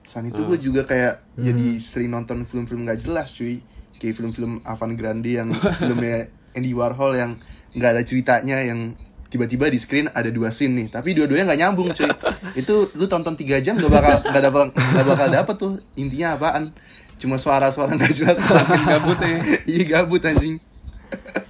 [0.07, 3.59] Selain itu gue juga kayak jadi sering nonton film-film nggak jelas cuy.
[3.99, 7.31] Kayak film-film Avan Grande yang filmnya Andy Warhol yang
[7.75, 8.95] nggak ada ceritanya yang
[9.27, 12.07] tiba-tiba di screen ada dua scene nih tapi dua-duanya nggak nyambung cuy.
[12.63, 15.73] Itu lu tonton tiga jam gak bakal nggak bakal nggak bakal dapet tuh.
[15.99, 16.71] Intinya apaan
[17.17, 18.37] cuma suara-suara nggak jelas
[18.91, 19.39] Gabut ya.
[19.65, 20.57] iya gabut anjing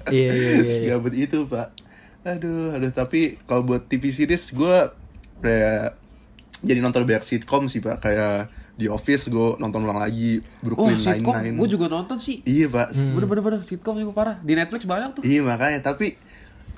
[0.06, 0.64] Iya iya iya.
[0.64, 0.90] iya.
[0.92, 1.74] gabut itu pak
[2.24, 4.76] aduh aduh tapi kalau buat TV series gue
[5.40, 5.98] kayak
[6.62, 10.98] jadi nonton banyak sitcom sih pak kayak The Office gue nonton ulang lagi Oh, Brooklyn
[10.98, 11.32] sitcom.
[11.32, 12.44] Nine-Nine Gue juga nonton sih.
[12.44, 14.36] iya pak Bener-bener bener sitcom juga parah.
[14.38, 15.24] Di Netflix banyak tuh.
[15.24, 16.18] iya makanya tapi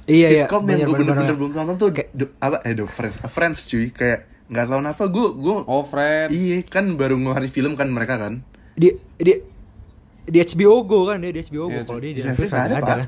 [0.06, 0.44] Iya, iya.
[0.46, 1.38] sitcom yang Bener, gue bener, bener-bener bener.
[1.38, 5.04] belum nonton tuh The- apa eh The Friends Uh, Friends cuy kayak nggak tahu kenapa
[5.06, 6.28] gue gue Oh, friend.
[6.30, 8.40] iya kan baru ngeluarin film kan mereka kan
[8.78, 8.88] Di
[9.18, 9.34] di
[10.24, 11.74] di HBO Go kan dia di HBO Go.
[11.74, 13.00] Iya, Kalau dia di Netflix ada, ada, pak kan.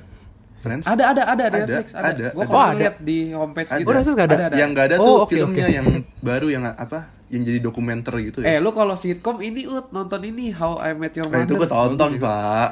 [0.59, 2.03] Friends Ada ada ada Ada, Netflix ada.
[2.09, 2.49] ada, Gua ada.
[2.49, 2.75] kalau Oh, ada.
[2.75, 3.77] lihat di homepage Ada.
[3.77, 3.85] gitu.
[3.85, 4.57] Oh, Netflix nggak ada?
[4.57, 5.87] yang nggak ada Oh, tuh oke, filmnya yang
[6.19, 10.19] baru yang apa yang jadi dokumenter gitu Eh, ya lu kalau sitcom ini ut nonton
[10.21, 11.45] ini How I Met Your nah, Mother.
[11.45, 12.25] itu gue tonton juga.
[12.25, 12.69] pak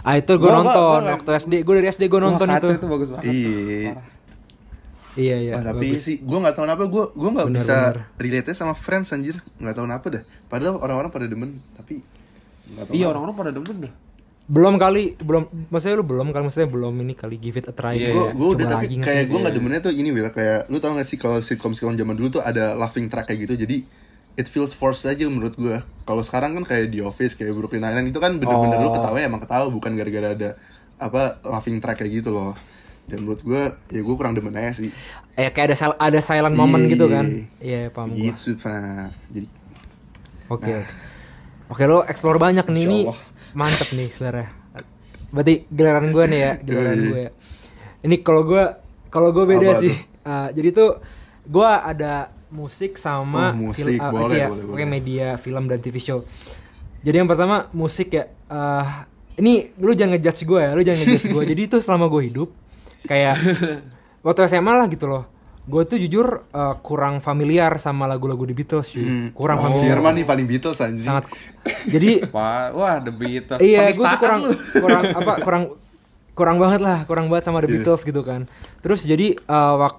[0.00, 1.54] Ah itu gue Gua- gua- nonton gua- waktu SD.
[1.60, 2.74] Gue dari SD gue Wah, nonton kacau itu.
[2.74, 3.24] itu bagus banget.
[3.26, 3.92] iya
[5.12, 5.52] Iya iya.
[5.52, 6.00] Wah, tapi bagus.
[6.00, 7.96] sih gue nggak tahu kenapa gue gue nggak Bener, bisa bener.
[8.16, 12.00] relate sama Friends anjir nggak tahu kenapa dah padahal orang-orang pada demen tapi
[12.90, 13.94] Iya, orang-orang pada demen dah.
[14.46, 17.94] belum kali belum maksudnya lu belum kan maksudnya belum ini kali give it a try
[17.94, 18.10] Iya, gitu.
[18.10, 18.32] gue iya.
[18.34, 21.14] gue udah tapi kayak gue nggak demennya tuh ini Will kayak lu tau gak sih
[21.14, 23.86] kalau sitcom sitcom zaman dulu tuh ada laughing track kayak gitu jadi
[24.32, 28.10] it feels forced aja menurut gue kalau sekarang kan kayak The Office kayak Brooklyn Nine-Nine
[28.10, 28.92] itu kan bener-bener lu Oh.
[28.92, 30.50] ketawa emang ketawa bukan gara-gara ada
[30.96, 32.58] apa laughing track kayak gitu loh
[33.06, 34.90] dan menurut gue ya gue kurang demen aja sih
[35.32, 37.26] Eh kayak ada sil- ada silent moment Iya, gitu iya, kan.
[37.60, 37.80] iya.
[37.88, 38.18] Paham gua.
[38.18, 39.46] gitu pak jadi
[40.48, 40.74] Oke.
[41.70, 42.98] Oke lo explore banyak nih ini
[43.52, 44.48] mantep nih sebenarnya.
[45.30, 47.06] Berarti giliran gue nih ya, giliran Yoi.
[47.06, 47.20] gue.
[47.20, 47.30] ya.
[48.02, 48.64] Ini kalau gue
[49.06, 49.94] kalau gue beda Apa sih.
[49.94, 49.98] tuh?
[50.22, 50.90] Ah, jadi tuh
[51.44, 52.14] gue ada
[52.50, 53.94] musik sama Oh, musik.
[53.96, 54.98] ah, Boleh, iya, boleh, pokoknya boleh.
[54.98, 56.26] media, film dan TV show.
[57.00, 58.26] Jadi yang pertama musik ya.
[58.46, 61.42] ah, ini lu jangan ngejudge gue ya, lu jangan ngejudge gue.
[61.54, 62.50] Jadi itu selama gue hidup
[63.02, 63.38] kayak
[64.26, 65.24] waktu SMA lah gitu loh.
[65.70, 69.06] Gue tuh jujur eh, kurang familiar sama lagu-lagu The Beatles cuy.
[69.06, 69.28] hmm.
[69.38, 69.94] Kurang oh, familiar.
[69.94, 71.30] Firman nih paling Beatles anjing Sangat
[71.86, 73.60] jadi Wah, wah The Beatles.
[73.62, 74.52] iya gue tuh kurang lu.
[74.82, 75.62] kurang apa kurang
[76.32, 77.74] kurang banget lah kurang banget sama The Iya.
[77.82, 78.48] Beatles gitu kan
[78.80, 79.36] terus jadi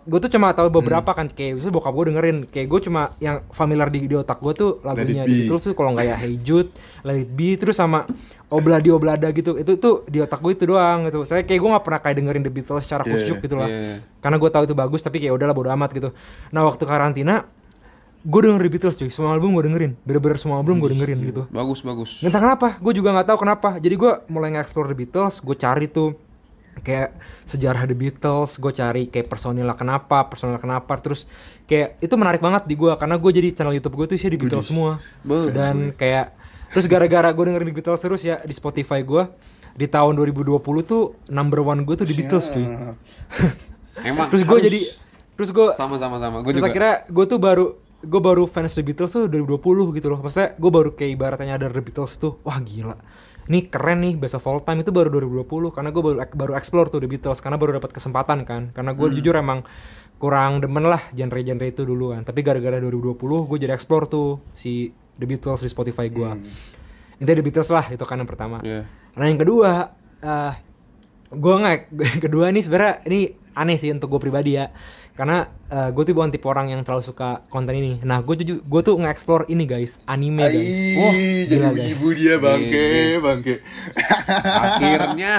[0.04, 3.46] gue tuh cuma tahu beberapa kan kayak misalnya bokap gue dengerin kayak gue cuma yang
[3.50, 5.38] familiar di, di otak gue tuh lagunya The Be.
[5.46, 8.08] Beatles tuh kalau nggak ya Hey Jude Let It Be terus sama
[8.48, 11.86] Obladi Oblada gitu itu tuh di otak gue itu doang gitu saya kayak gue nggak
[11.86, 14.02] pernah kayak dengerin The Beatles secara Iya, khusyuk gitu lah iya.
[14.20, 16.10] karena gue tahu itu bagus tapi kayak udahlah bodo amat gitu
[16.50, 17.46] nah waktu karantina
[18.21, 21.49] gue denger The Beatles cuy semua album gue dengerin bener-bener semua album gue dengerin gitu
[21.49, 22.21] Bagus, bagus.
[22.21, 23.69] Entah kenapa, gue juga nggak tahu kenapa.
[23.81, 26.13] Jadi gue mulai nge-explore The Beatles, gue cari tuh
[26.86, 31.27] kayak sejarah The Beatles, gue cari kayak personilnya kenapa, personilnya kenapa, terus
[31.67, 34.41] kayak itu menarik banget di gue karena gue jadi channel YouTube gue tuh isinya The
[34.47, 34.91] Beatles semua.
[35.51, 36.38] Dan kayak
[36.71, 39.23] terus gara-gara gue dengerin The Beatles terus ya di Spotify gue
[39.75, 42.65] di tahun 2020 tuh number one gue tuh The Beatles cuy.
[44.07, 44.27] Emang.
[44.31, 44.79] Terus gue jadi
[45.36, 46.38] terus gue sama sama sama.
[46.45, 46.71] Gue terus juga.
[46.71, 47.67] akhirnya gue tuh baru
[48.01, 51.69] gue baru fans The Beatles tuh 2020 gitu loh maksudnya gue baru kayak ibaratnya ada
[51.69, 52.97] The Beatles tuh wah gila
[53.49, 56.89] ini keren nih best of all time itu baru 2020 karena gue baru baru explore
[56.89, 59.65] tuh The Beatles karena baru dapat kesempatan kan karena gue jujur emang
[60.21, 65.29] kurang demen lah genre-genre itu duluan tapi gara-gara 2020 gue jadi explore tuh si The
[65.29, 66.25] Beatles di Spotify gue.
[66.25, 66.49] Hmm.
[67.21, 68.57] Intinya The Beatles lah itu kan yang pertama.
[68.65, 68.89] Iya.
[69.13, 69.93] Nah yang kedua,
[70.25, 70.53] eh
[71.29, 71.77] gue nggak
[72.17, 73.21] yang kedua nih sebenarnya ini
[73.53, 74.73] aneh sih untuk gue pribadi ya,
[75.21, 75.45] karena
[75.93, 78.01] gue tuh bukan tipe orang yang terlalu suka konten ini.
[78.01, 80.97] Nah gue jujur gue tuh nge-explore ini guys, anime guys.
[80.97, 81.13] Wah,
[81.45, 81.89] jadi gila, guys.
[81.93, 83.53] ibu dia bangke, Iya, bangke.
[84.41, 85.34] Akhirnya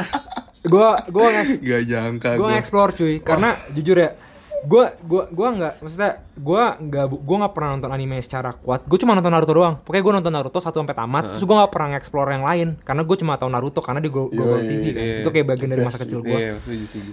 [0.63, 2.51] Gue gue nge Gak jangka gue gua.
[2.55, 4.15] nge-explore cuy, karena jujur ya,
[4.63, 8.87] gue gue gue nggak maksudnya gue nggak gue nggak pernah nonton anime secara kuat.
[8.87, 9.75] Gue cuma nonton Naruto doang.
[9.83, 13.03] Pokoknya gue nonton Naruto satu sampai tamat, terus gue nggak pernah nge-explore yang lain, karena
[13.03, 15.03] gue cuma tahu Naruto karena di Go- Global Yoi, TV kan.
[15.03, 15.17] iya.
[15.21, 16.29] Itu kayak bagian dari masa kecil sih.
[16.31, 16.39] gue.
[16.39, 16.53] Iya,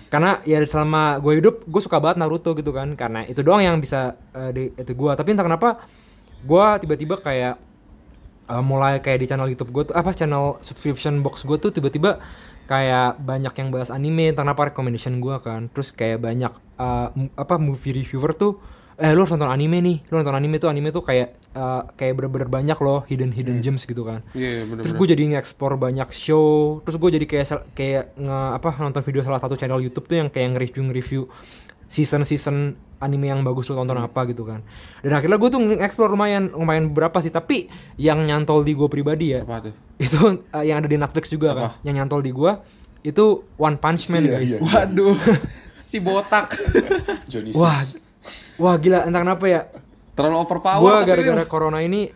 [0.07, 3.81] karena ya selama gue hidup gue suka banget Naruto gitu kan karena itu doang yang
[3.81, 5.81] bisa eh, di itu gue tapi entah kenapa
[6.39, 7.57] gue tiba-tiba kayak
[8.45, 12.21] eh, mulai kayak di channel YouTube gue tuh apa channel subscription box gue tuh tiba-tiba
[12.69, 15.73] kayak banyak yang bahas anime entah kenapa recommendation gue kan.
[15.73, 16.53] Terus kayak banyak
[17.17, 18.61] mu- apa movie reviewer tuh
[18.99, 19.97] eh lu harus nonton anime nih.
[20.11, 23.89] Lu nonton anime tuh anime tuh kayak eh, kayak bener-bener banyak loh hidden hidden gems
[23.89, 24.21] gitu kan.
[24.37, 26.77] Iya, bener terus gue jadi nge-explore banyak show.
[26.85, 30.29] Terus gue jadi kayak kayak nge apa nonton video salah satu channel YouTube tuh yang
[30.29, 31.21] kayak nge-review nge-review
[31.89, 34.61] season season anime yang bagus lu tonton apa gitu kan
[35.01, 37.65] dan akhirnya gue tuh nge-explore lumayan lumayan beberapa sih tapi
[37.97, 39.73] yang nyantol di gue pribadi ya Apa tuh?
[39.97, 40.15] itu
[40.53, 41.69] uh, yang ada di Netflix juga kan Apa?
[41.81, 42.51] yang nyantol di gue
[43.01, 43.25] itu
[43.55, 44.59] One Punch Man Iya, guys iya.
[44.59, 45.15] Waduh.
[45.89, 46.53] si botak.
[47.57, 47.81] Wah
[48.61, 49.61] wah gila entah kenapa ya
[50.13, 52.11] Terlalu overpower gue gara-gara corona ini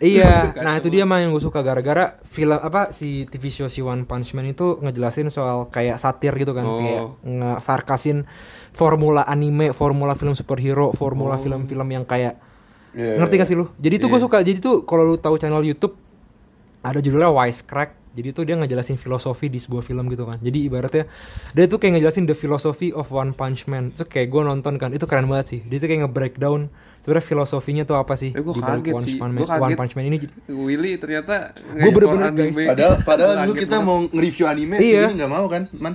[0.00, 3.66] iya Kacau nah itu dia mah yang gue suka gara-gara film apa si TV show
[3.66, 6.78] si One Punch Man itu ngejelasin soal kayak satir gitu kan Oh.
[6.78, 8.22] kayak nge-sarkasin
[8.70, 11.40] formula anime formula film superhero formula Oh.
[11.40, 12.38] film-film yang kayak
[12.88, 13.40] Iya, ngerti iya.
[13.40, 14.24] gak sih lu jadi itu gue Iya.
[14.24, 15.92] suka jadi tuh kalau lu tahu channel YouTube
[16.80, 21.04] ada judulnya Wisecrack jadi tuh dia ngejelasin filosofi di sebuah film gitu kan jadi ibaratnya
[21.52, 24.90] dia tuh kayak ngejelasin the philosophy of One Punch Man itu kayak gue nonton kan
[24.90, 26.72] itu keren banget sih dia tuh kayak nge-breakdown
[27.08, 29.16] sebenarnya filosofinya tuh apa sih Eh, balik kaget One sih.
[29.16, 29.64] Punch Man, Gua kaget.
[29.64, 30.16] One Punch Man ini
[30.46, 32.52] Willy ternyata Gua bener-bener, guys.
[32.52, 32.64] anime.
[32.66, 33.88] Padahal padahal dulu kita banget.
[33.88, 35.02] mau nge-review anime Iya.
[35.06, 35.94] sih nggak mau kan, man.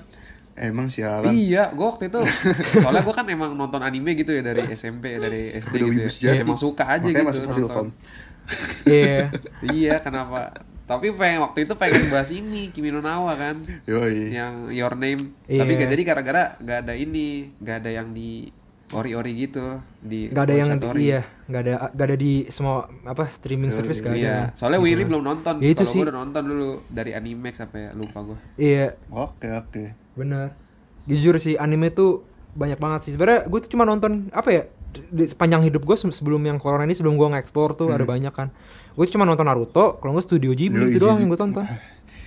[0.53, 1.29] Emang sialan.
[1.29, 2.19] Iya, gue waktu itu
[2.81, 6.09] soalnya gue kan emang nonton anime gitu ya dari SMP, dari SD Udah gitu ya.
[6.09, 6.41] sejati.
[6.41, 7.87] Emang suka aja Makanya gitu masuk hasil nonton.
[8.85, 9.33] iya
[9.71, 10.53] iya, kenapa?
[10.83, 14.29] Tapi pengen waktu itu pengen bahas ini Kimi no Nawa kan, Yoi.
[14.29, 15.31] yang Your Name.
[15.47, 15.63] Iya.
[15.63, 18.51] Tapi gak jadi gara-gara gak ada ini, gak ada yang di
[18.93, 19.65] ori-ori gitu
[19.97, 21.01] di nggak ada yang ori.
[21.03, 24.85] iya nggak ada nggak ada di semua apa streaming service gak ada Iya, soalnya Gitu
[24.85, 25.09] Willy kan.
[25.09, 25.53] belum nonton.
[25.57, 25.99] Ya itu Kalau sih.
[25.99, 28.37] gue udah nonton dulu dari Animax sampai lupa gue.
[28.55, 29.83] iya Oke, oke.
[30.13, 30.53] Bener.
[31.03, 33.11] Jujur sih anime tuh banyak banget sih.
[33.11, 36.93] Sebenarnya gue tuh cuma nonton apa ya di sepanjang hidup gue sebelum yang corona ini
[36.93, 38.53] sebelum gue nge-explore tuh ada banyak kan.
[38.93, 41.25] Gue cuma nonton Naruto, kalau nggak Studio Ghibli itu doang Ghibli.
[41.25, 41.65] yang gue tonton.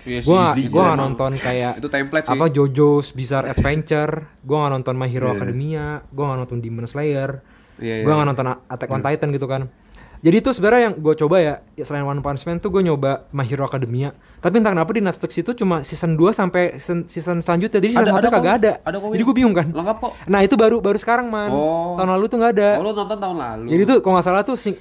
[0.07, 2.33] Iya Gue gak, Ghibli, gue ya, gak nonton kayak Itu template sih.
[2.33, 5.35] apa JoJo's Bizarre Adventure, gue gak nonton My Hero Iya.
[5.35, 7.43] Academia, gue gak nonton Demon Slayer,
[7.77, 8.15] Iya, gue iya.
[8.15, 9.67] gak nonton Attack on Titan gitu kan.
[10.17, 13.29] Jadi itu sebenarnya yang gue coba ya, ya selain One Punch Man tuh gue nyoba
[13.31, 14.17] My Hero Academia.
[14.39, 17.77] Tapi entah kenapa di Netflix itu cuma season 2 sampai season, season selanjutnya.
[17.77, 18.35] Jadi season Ada- 1 ada kok.
[18.35, 18.73] kagak ada.
[18.81, 19.69] Ada Jadi gue bingung kan.
[19.69, 20.13] Lengkap kok.
[20.25, 21.53] Nah itu baru baru sekarang man.
[21.53, 22.01] Oh.
[22.01, 22.71] Tahun lalu tuh nggak ada.
[22.81, 23.67] Oh, lu nonton tahun lalu.
[23.69, 24.75] Jadi tuh kalau nggak salah tuh sing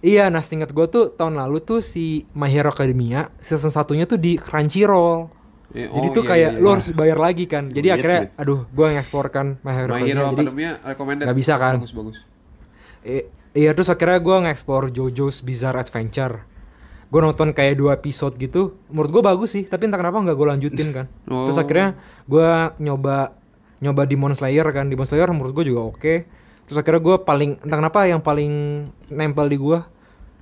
[0.00, 4.16] Iya, nah seinget gue tuh tahun lalu tuh si My Hero Academia season satunya tuh
[4.16, 5.28] di Crunchyroll.
[5.70, 6.72] Iya, Jadi oh, tuh iya, kayak iya, lu iya.
[6.74, 7.68] harus bayar lagi kan.
[7.68, 8.40] Jadi Duit, akhirnya duit.
[8.40, 10.08] aduh gue nge-explore kan My Hero My Academia.
[10.10, 11.24] Hero Jadi Academia recommended.
[11.28, 11.74] nggak bisa kan?
[11.78, 12.16] Bagus bagus.
[13.52, 16.48] iya terus akhirnya gue nge-explore JoJo's Bizarre Adventure.
[17.10, 18.78] Gue nonton kayak dua episode gitu.
[18.88, 21.06] Menurut gue bagus sih, tapi entah kenapa nggak gue lanjutin kan.
[21.26, 21.62] Terus Oh.
[21.62, 22.48] akhirnya gue
[22.80, 23.34] nyoba
[23.78, 24.86] nyoba Demon Slayer kan.
[24.86, 26.14] Demon Slayer menurut gue juga oke.
[26.70, 28.52] Terus akhirnya gue paling entah kenapa yang paling
[29.10, 29.78] nempel di gue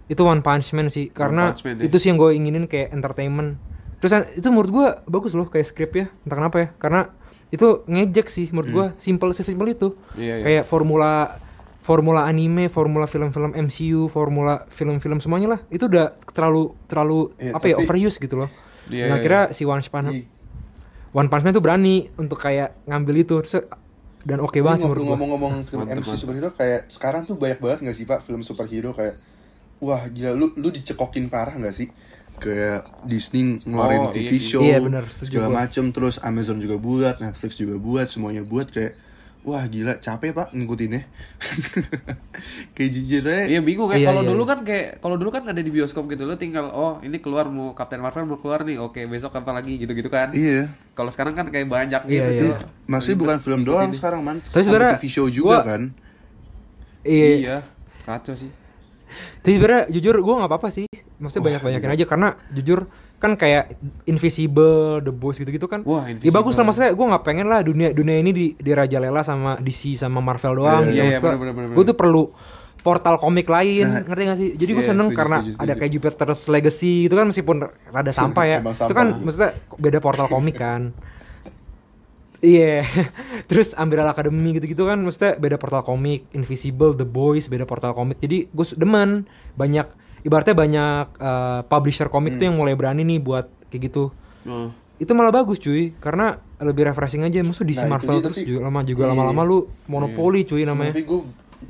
[0.07, 1.89] itu One Punch Man sih karena Punch Man, ya.
[1.89, 3.57] itu sih yang gue inginin kayak entertainment.
[3.97, 6.07] Terus yang- itu menurut gue bagus loh kayak skrip ya.
[6.23, 6.69] Entah kenapa ya.
[6.77, 7.01] Karena
[7.49, 9.97] itu ngejek sih menurut gue simple sesimpel itu.
[10.13, 10.21] Hmm.
[10.21, 10.45] Iya, iya.
[10.45, 11.13] Kayak formula
[11.79, 15.61] formula anime, formula film-film MCU, formula film-film semuanya lah.
[15.69, 18.51] Itu udah terlalu terlalu Iya, apa ya tapi- overuse gitu loh.
[18.89, 20.25] Iya, Dan iya, akhirnya si One Punch Ih,
[21.11, 23.65] One Punch Man tuh berani untuk kayak ngambil itu terus
[24.29, 25.11] dan oke banget sih menurut gua.
[25.17, 26.21] ngomong-ngomong film MC mantep.
[26.21, 29.17] superhero kayak sekarang tuh banyak banget gak sih pak film superhero kayak
[29.81, 31.89] wah gila lu lu dicekokin parah gak sih
[32.39, 37.19] kayak Disney Oh, ngeluarin TV iya show Iya, bener, segala macem terus Amazon juga buat
[37.19, 38.95] Netflix juga buat semuanya buat kayak
[39.49, 41.09] wah gila capek pak ngikutinnya
[42.75, 43.97] kayak jujur aja Iya bingung ya.
[43.97, 44.51] Iya, Kalau iya, dulu iya.
[44.51, 47.73] kan kayak kalau dulu kan ada di bioskop gitu lo tinggal oh ini keluar mau
[47.73, 48.77] Captain Marvel mau keluar nih.
[48.79, 50.31] Oke, besok apa lagi gitu-gitu kan.
[50.31, 52.45] iya Kalau sekarang kan kayak banyak Iya, gitu.
[52.47, 52.59] iya.
[52.59, 52.69] tuh.
[52.85, 53.97] maksudnya bukan film doang Ini.
[53.97, 55.83] sekarang man Tapi sebenarnya TV show juga gua- kan
[57.01, 57.29] Iya.
[57.35, 57.57] Iya.
[58.05, 58.51] Kacau sih.
[59.41, 60.85] Tapi sebenarnya jujur gue nggak apa-apa sih.
[61.17, 62.85] Maksudnya banyak-banyakin aja karena jujur
[63.19, 65.83] kan kayak Invisible, The Boys gitu-gitu kan.
[65.83, 69.59] Wah, Ya bagus lah maksudnya gue nggak pengen lah dunia dunia ini di dirajalela sama
[69.59, 70.95] DC sama Marvel doang Iya, gitu.
[70.95, 72.23] iya, Maksudnya bener, bener, bener, Gue tuh perlu
[72.79, 74.51] portal komik lain, ngerti gak sih?
[74.55, 75.75] Jadi gue Iya, seneng setuju, karena setuju, ada setuju.
[75.77, 77.57] kayak Jupiter's Legacy itu kan meskipun
[77.91, 78.59] rada sampah ya.
[78.63, 78.95] Emang itu sampah.
[78.95, 80.83] kan maksudnya beda portal komik kan.
[82.39, 82.87] Iya,
[83.51, 88.23] terus Umbrella Academy gitu-gitu kan maksudnya beda portal komik, Invisible, The Boys beda portal komik.
[88.23, 89.27] Jadi gue demen
[89.59, 89.91] banyak
[90.23, 94.11] ibaratnya banyak eh, publisher komik tuh yang mulai berani nih buat kayak gitu.
[94.45, 94.71] Oh.
[94.99, 97.39] Itu malah bagus cuy, karena lebih refreshing aja.
[97.39, 99.11] Maksud DC Nah, Marvel dia, terus tapi- juga lama juga Iya.
[99.15, 100.91] lama-lama lu monopoli cuy namanya.
[100.91, 101.21] Tapi gue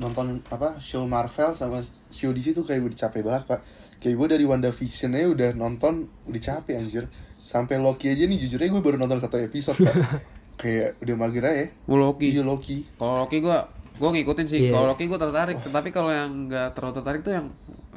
[0.00, 3.60] nonton apa show Marvel sama show DC tuh kayak udah capek banget pak.
[3.98, 7.04] Kayak gue dari WandaVision aja udah nonton udah capek anjir.
[7.36, 9.94] Sampai Loki aja nih jujur aja gue baru nonton satu episode pak.
[10.60, 11.66] kayak udah mager aja.
[11.84, 12.32] Mau Loki.
[12.32, 12.82] Iya Loki.
[12.96, 14.60] Kalau Loki gua gua ngikutin sih.
[14.70, 14.72] Iya.
[14.78, 17.46] Kalau Loki gua tertarik, tapi kalau yang nggak terlalu tertarik tuh yang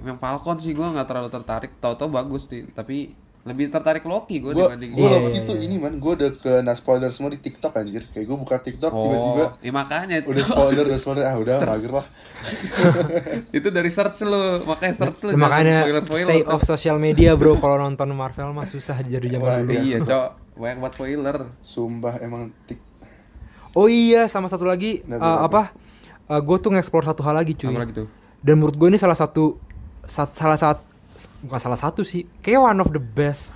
[0.02, 1.72] yang Falcon sih gua nggak terlalu tertarik.
[1.78, 5.82] Tahu-tahu bagus sih, tapi lebih tertarik Loki gua Gue dibanding gue Loki iya, tuh ini
[5.82, 8.06] man, gue udah kena spoiler semua di TikTok anjir.
[8.14, 11.90] Kayak gue buka TikTok tiba-tiba Oh, ya makanya udah spoiler udah spoiler ah udah mager
[11.90, 12.06] lah.
[13.58, 15.26] itu dari search lu, makanya search.
[15.26, 16.28] Nah, makanya spoiler spoiler.
[16.30, 19.90] stay off social media bro kalau nonton Marvel mah susah jadi zaman dulu.
[19.90, 20.30] Iya, cok.
[20.62, 21.38] Banyak buat spoiler.
[21.66, 22.92] Sumpah emang tik
[23.72, 25.38] Oh iya sama satu lagi Nah, eh,
[26.32, 26.40] berapa?
[26.40, 26.48] apa?
[26.48, 27.68] gue tuh nge-explore satu hal lagi cuy.
[27.68, 28.08] Apa lagi tuh?
[28.40, 29.60] Dan menurut gue ini salah satu
[30.02, 30.82] sat- salah satu
[31.42, 33.54] bukan salah satu sih, kayak one of the best.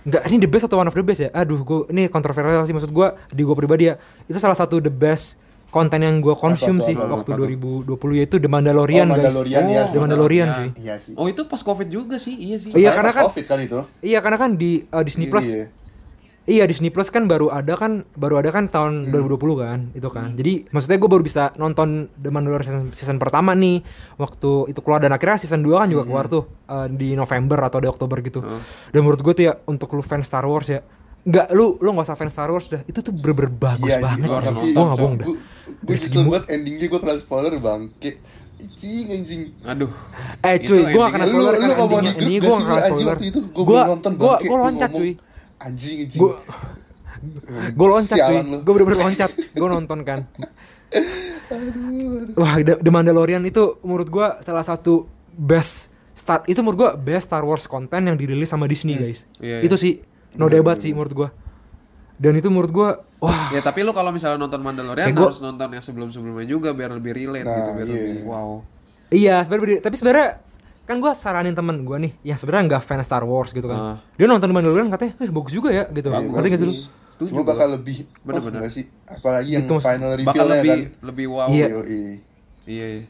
[0.00, 1.30] Enggak, ini the best atau one of the best ya?
[1.32, 3.98] Aduh, gue ini kontroversial sih maksud gue di gue pribadi ya.
[4.24, 5.36] Itu salah satu the best
[5.68, 7.84] konten yang gue konsum sih apa waktu apa tuh?
[7.84, 9.28] 2020 yaitu The Mandalorian, Oh, guys.
[9.28, 9.92] Mandalorian, iya sih.
[9.92, 10.56] The Mandalorian Ya.
[10.56, 10.68] cuy.
[10.80, 11.12] iya sih.
[11.12, 12.32] Oh, itu pas Covid juga sih.
[12.32, 12.70] Iya sih.
[12.72, 13.78] Iya, karena pas kan- Covid kan itu.
[14.00, 15.68] Iya, karena kan di uh, Disney Plus Iya.
[15.68, 15.77] Iya
[16.64, 20.32] Disney Plus kan baru ada kan baru ada kan tahun 2020 kan itu kan.
[20.32, 23.84] Jadi maksudnya gue baru bisa nonton The Mandalorian season, season pertama nih
[24.16, 27.78] waktu itu keluar dan akhirnya season 2 kan juga keluar tuh uh, di November atau
[27.78, 28.40] di Oktober gitu.
[28.88, 30.80] Dan menurut gue tuh ya untuk lu fans Star Wars ya
[31.28, 32.80] Enggak, lu lu nggak usah fans Star Wars dah.
[32.88, 34.28] Itu tuh bener-bener bagus Iya, banget.
[34.32, 35.26] tapi Gue nggak bohong dah.
[35.28, 38.10] Gue mu- banget endingnya gue kena spoiler bangke.
[38.58, 39.42] Anjing anjing.
[39.62, 39.92] Aduh.
[40.40, 42.16] Eh cuy, gue gak kena Lu spoiler lu kan ngomong di endingnya.
[42.16, 43.16] grup Ini gue gak lu kena spoiler.
[43.18, 44.24] Gue Gue nonton Lu
[44.56, 45.12] loncat ngomong, cuy.
[45.58, 46.20] Anjing anjing.
[46.20, 46.32] Gue
[47.72, 48.16] gue loncat.
[48.16, 48.62] Sialan.
[48.62, 49.30] Gue bener-bener loncat.
[49.34, 50.22] Gue nonton kan.
[52.34, 57.28] Wah, The, The Mandalorian itu menurut gua salah satu best start itu menurut gua best
[57.28, 59.24] Star Wars konten yang dirilis sama Disney, guys.
[59.38, 60.00] Iya, Itu sih
[60.34, 61.28] no debat sih menurut gua.
[62.14, 65.68] Dan itu menurut gua wah, Ya tapi lu kalau misalnya nonton Mandalorian gua- harus nonton
[65.70, 67.94] yang sebelum-sebelumnya juga biar lebih relate Nah, gitu biar iya.
[67.94, 68.50] lebih wow.
[69.08, 70.28] iya sebenarnya tapi sebenarnya
[70.88, 73.76] kan gua saranin temen gua nih yang sebenarnya nggak fans Star Wars gitu kan.
[73.76, 73.96] Ah.
[74.16, 76.08] Dia nonton Mandalorian katanya, "Eh, bagus juga ya." gitu.
[76.08, 76.74] Iya, Ngerti gak sih lu?
[77.20, 77.50] Cuma gua.
[77.50, 78.60] bakal lebih Bener-bener.
[78.60, 78.88] oh, sih?
[79.04, 80.80] Apalagi yang Itu maksud- final Bakal reveal-nya lebih kan.
[81.04, 81.46] lebih wow.
[81.46, 81.66] Iya.
[81.68, 82.14] Iya.
[82.64, 83.00] iya.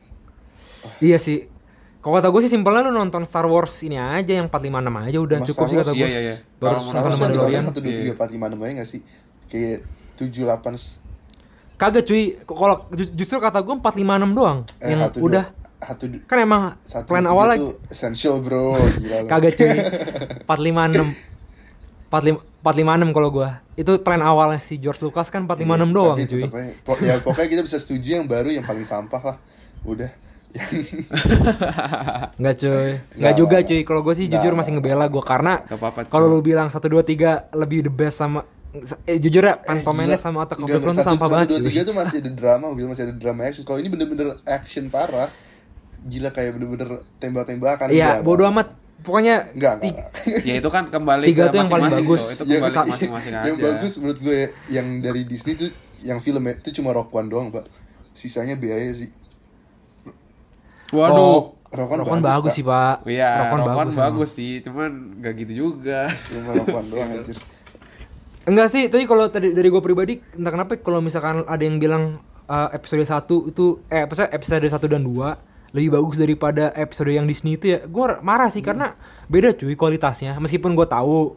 [0.99, 1.39] Iya sih.
[1.99, 4.71] Kalau kata gue sih simpelnya lu nonton Star Wars ini aja yang 456
[5.05, 6.01] aja udah Mas cukup Star sih kata Wars, gue.
[6.01, 6.35] iya, iya, iya.
[6.57, 7.63] Baru Kalau nonton Wars kan Mandalorian.
[7.65, 7.99] satu dua Iya.
[8.01, 9.01] tiga empat lima enam aja nggak sih?
[9.47, 9.79] Kayak
[10.17, 10.73] tujuh delapan
[11.77, 16.05] Kagak cuy, kalau ju- justru kata gue 456 doang eh yang satu udah dua, satu
[16.25, 19.79] kan emang satu plan awal lagi essential bro gila kagak cuy.
[20.45, 21.15] 456
[22.09, 23.51] 45 456 kalau gua.
[23.75, 26.43] Itu plan awalnya si George Lucas kan 456 doang Tapi cuy.
[26.43, 26.73] tetep aja.
[26.83, 29.37] Po- ya pokoknya kita bisa setuju yang baru yang paling sampah lah.
[29.83, 30.11] Udah.
[32.35, 32.91] Nggak cuy.
[33.15, 33.81] Nggak juga cuy.
[33.83, 35.63] Kalau gue sih jujur masih ngebela gue karena
[36.09, 36.33] kalau cuy.
[36.33, 38.43] lu bilang 1 2 3 lebih the best sama
[39.05, 39.93] eh jujur ya gila.
[39.95, 41.69] Menace sama Attack of the Enggak, Clone tuh satu- sampah banget dua cuy.
[41.69, 43.65] tiga tuh masih ada drama gue masih ada drama action.
[43.65, 45.29] Kalau ini bener-bener action parah
[46.01, 50.09] gila kayak bener-bener tembak-tembakan Iya bodo amat pokoknya enggak enggak,
[50.43, 52.23] ya itu kan kembali Tiga ke tuh yang paling masing-masing bagus.
[52.29, 53.47] Itu Yang- kembali ke yang- masing-masing aja.
[53.47, 57.49] yang bagus menurut gue yang dari Disney tuh yang film itu cuma Rock One doang
[57.49, 57.67] pak
[58.13, 59.11] sisanya biaya sih
[60.89, 61.55] Waduh.
[61.69, 62.57] Rock One Rock One bagus Pak.
[62.57, 63.97] sih pak Iya, Rock One emang.
[64.01, 66.09] bagus sih, cuman gak gitu juga.
[66.09, 67.37] cuma One doang anjir
[68.43, 72.17] Enggak sih, tapi kalau tadi dari gue pribadi entah kenapa kalau misalkan ada yang bilang
[72.47, 73.13] uh, episode 1
[73.47, 77.79] itu eh episode episode 1 dan 2 lebih bagus daripada episode yang Disney itu ya.
[77.85, 78.97] Gue marah sih karena
[79.29, 80.37] beda cuy kualitasnya.
[80.41, 81.37] Meskipun gue tahu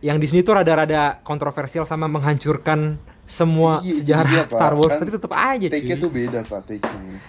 [0.00, 2.96] yang Disney itu rada-rada kontroversial sama menghancurkan
[3.28, 4.56] semua Iya, itu sejarah Pak.
[4.56, 7.20] Star Wars, Kan tapi tetap aja take-nya tuh beda pak take-nya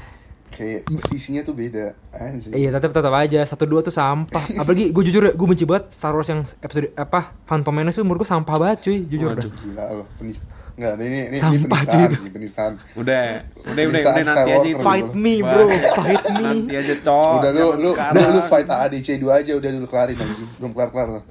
[0.51, 4.41] kayak visinya tuh beda anjir Iya, tetap tetap aja satu dua tuh sampah.
[4.61, 8.23] Apalagi gue jujur gue benci banget Star Wars yang episode apa Phantom Menace tuh menurut
[8.23, 9.45] gue sampah banget cuy, jujur dah.
[9.45, 10.39] gila loh penis
[10.81, 12.17] Enggak, ini ini, ini Sampah, penistaan cuy.
[12.17, 12.71] sih, penistaan.
[12.97, 14.69] Udah, udah, udah, Penistaan udah nanti aja.
[14.81, 15.65] Fight me bro,
[16.01, 16.49] fight me.
[16.57, 17.33] Nanti aja, Cok.
[17.37, 20.49] udah lu lu, lu lu fight ADC 2 aja udah dulu kelarin anjing.
[20.57, 21.07] Belum kelar-kelar.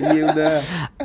[0.00, 0.56] Iya udah.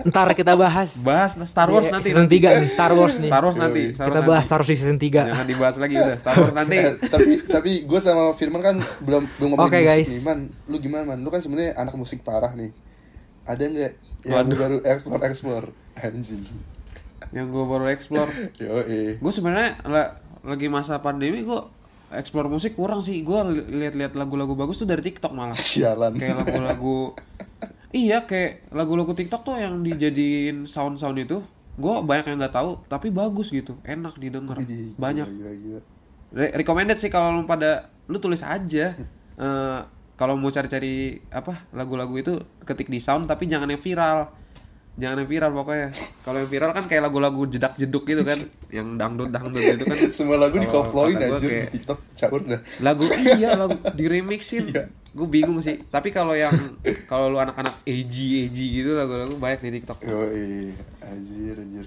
[0.07, 1.03] Ntar kita bahas.
[1.03, 2.07] Bahas Star Wars nanti.
[2.07, 3.27] season 3 nih, Star Wars nih.
[3.27, 3.83] Star Wars nanti.
[3.91, 4.43] Kita bahas.
[4.47, 5.27] Star Wars di season 3.
[5.27, 6.15] Jangan dibahas lagi udah.
[6.23, 6.77] Star Wars nanti.
[7.13, 10.07] Tapi tapi gue sama Firman kan belum belum ngomongin musik guys.
[10.07, 10.39] nih man.
[10.71, 11.19] Lu gimana man?
[11.19, 12.71] Lu kan sebenarnya anak musik parah nih.
[13.43, 13.91] Ada nggak
[14.23, 15.67] yang baru explore explore
[15.99, 16.47] anjing?
[17.33, 18.31] Yang gue baru explore.
[18.61, 18.71] Yo.
[19.17, 20.13] Gue sebenarnya la-
[20.45, 21.59] lagi masa pandemi gue
[22.13, 23.25] explore musik kurang sih.
[23.25, 25.57] Gua li- lihat-lihat lagu-lagu bagus tuh dari TikTok malah.
[25.57, 26.13] Sialan.
[26.13, 27.17] Kayak lagu-lagu
[27.93, 31.45] Iya, kayak lagu-lagu TikTok tuh yang dijadiin sound-sound itu,
[31.77, 34.57] gua banyak yang nggak tahu, tapi bagus gitu, enak didengar.
[34.57, 35.27] Widih, gila, Banyak.
[35.29, 35.81] gila, gila.
[36.33, 38.97] Re- recommended sih kalau lu pada lu tulis aja.
[39.37, 39.79] Eh,
[40.13, 42.33] kalau mau cari-cari apa lagu-lagu itu
[42.65, 44.33] ketik di sound tapi jangan yang viral.
[44.93, 45.89] Jangan yang viral pokoknya.
[46.21, 48.37] Kalau yang viral kan kayak lagu-lagu jedak-jeduk gitu kan,
[48.69, 49.97] yang dangdut-dangdut gitu kan.
[50.13, 52.61] Semua lagu di koploin anjir kayak- di TikTok caur dah.
[52.79, 54.85] lagu iya lagu di remixin Iya.
[55.11, 56.53] gue bingung sih tapi kalau yang
[57.05, 60.29] kalau lu anak-anak edgy edgy gitu lagu-lagu banyak di TikTok Yo,
[60.99, 61.85] anjir, anjir.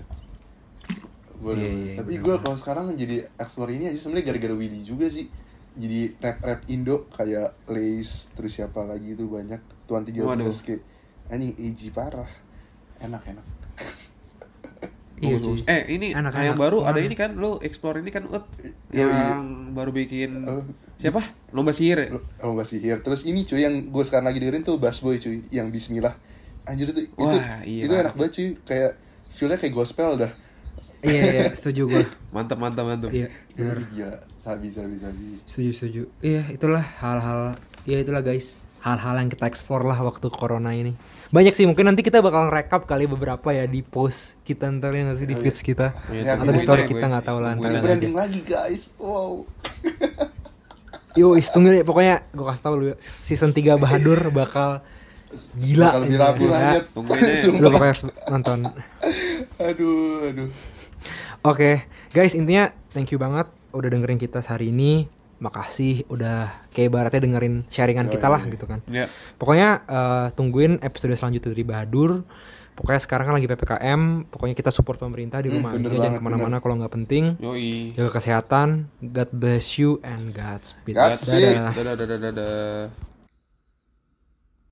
[1.36, 5.06] Boleh, Iya, iya, Tapi gue kalau sekarang jadi explore ini aja sebenarnya gara-gara Willy juga
[5.06, 5.28] sih.
[5.74, 10.48] Jadi rap-rap Indo kayak Lace terus siapa lagi itu banyak Tuan 13 Waduh.
[10.58, 10.80] kayak
[11.28, 12.30] anjing edgy parah.
[12.98, 13.44] Enak enak.
[15.16, 15.72] Iya, Bagus, cuy.
[15.72, 17.08] eh ini Anak-anak yang baru ada orang.
[17.08, 18.44] ini kan lu explore ini kan ut
[18.92, 19.24] Iya, iya.
[19.32, 20.60] yang baru bikin Oh.
[20.94, 22.08] siapa lomba sihir ya?
[22.36, 23.00] Gak sihir.
[23.00, 26.12] Terus ini cuy yang gue sekarang lagi dengerin tuh Bass Boy cuy yang Bismillah.
[26.64, 27.88] Anjir itu itu Wah, iya.
[27.88, 28.92] itu enak banget cuy kayak
[29.30, 30.32] feelnya kayak gospel dah.
[31.00, 32.04] Iya, iya, setuju gue.
[32.36, 33.80] mantap mantap mantap Iya, benar.
[33.88, 35.40] Gila, sabi sabi sabi.
[35.48, 36.02] Setuju, setuju.
[36.20, 37.56] Iya, itulah hal-hal.
[37.84, 40.92] Ya itulah guys, hal-hal yang kita explore lah waktu corona ini.
[41.34, 45.10] Banyak sih, mungkin nanti kita bakal rekap kali beberapa ya di post kita ntar ya
[45.10, 45.94] nggak sih di feeds kita.
[46.10, 48.94] Iya, Atau di story aja kita nggak tahu lah, ntar branding lagi guys.
[48.98, 49.42] Wow.
[51.18, 54.84] Yo, tunggu deh, pokoknya gue kasih tau lu ya, season 3 Bahadur bakal
[55.56, 55.96] gila.
[55.96, 56.80] Bakal lebih rapi aja.
[57.56, 57.94] Lu pokoknya
[58.28, 58.58] nonton.
[59.56, 60.50] Aduh, aduh.
[61.40, 65.08] Oke, guys intinya thank you banget udah dengerin kita hari ini.
[65.36, 68.80] Makasih udah kayak ibaratnya dengerin sharingan kita lah gitu kan.
[68.88, 69.04] ya
[69.36, 72.24] Pokoknya eh, tungguin episode selanjutnya dari Bahadur.
[72.76, 76.20] Pokoknya sekarang kan lagi PPKM, pokoknya kita support pemerintah di Hmm, rumah aja, jangan banget,
[76.20, 77.24] ke mana-mana kalau nggak penting.
[77.40, 78.68] yoi Jaga kesehatan,
[79.00, 80.92] God bless you and Godspeed.
[80.92, 81.56] Godspeed.
[81.56, 82.56] Dadah dadah dadah dadah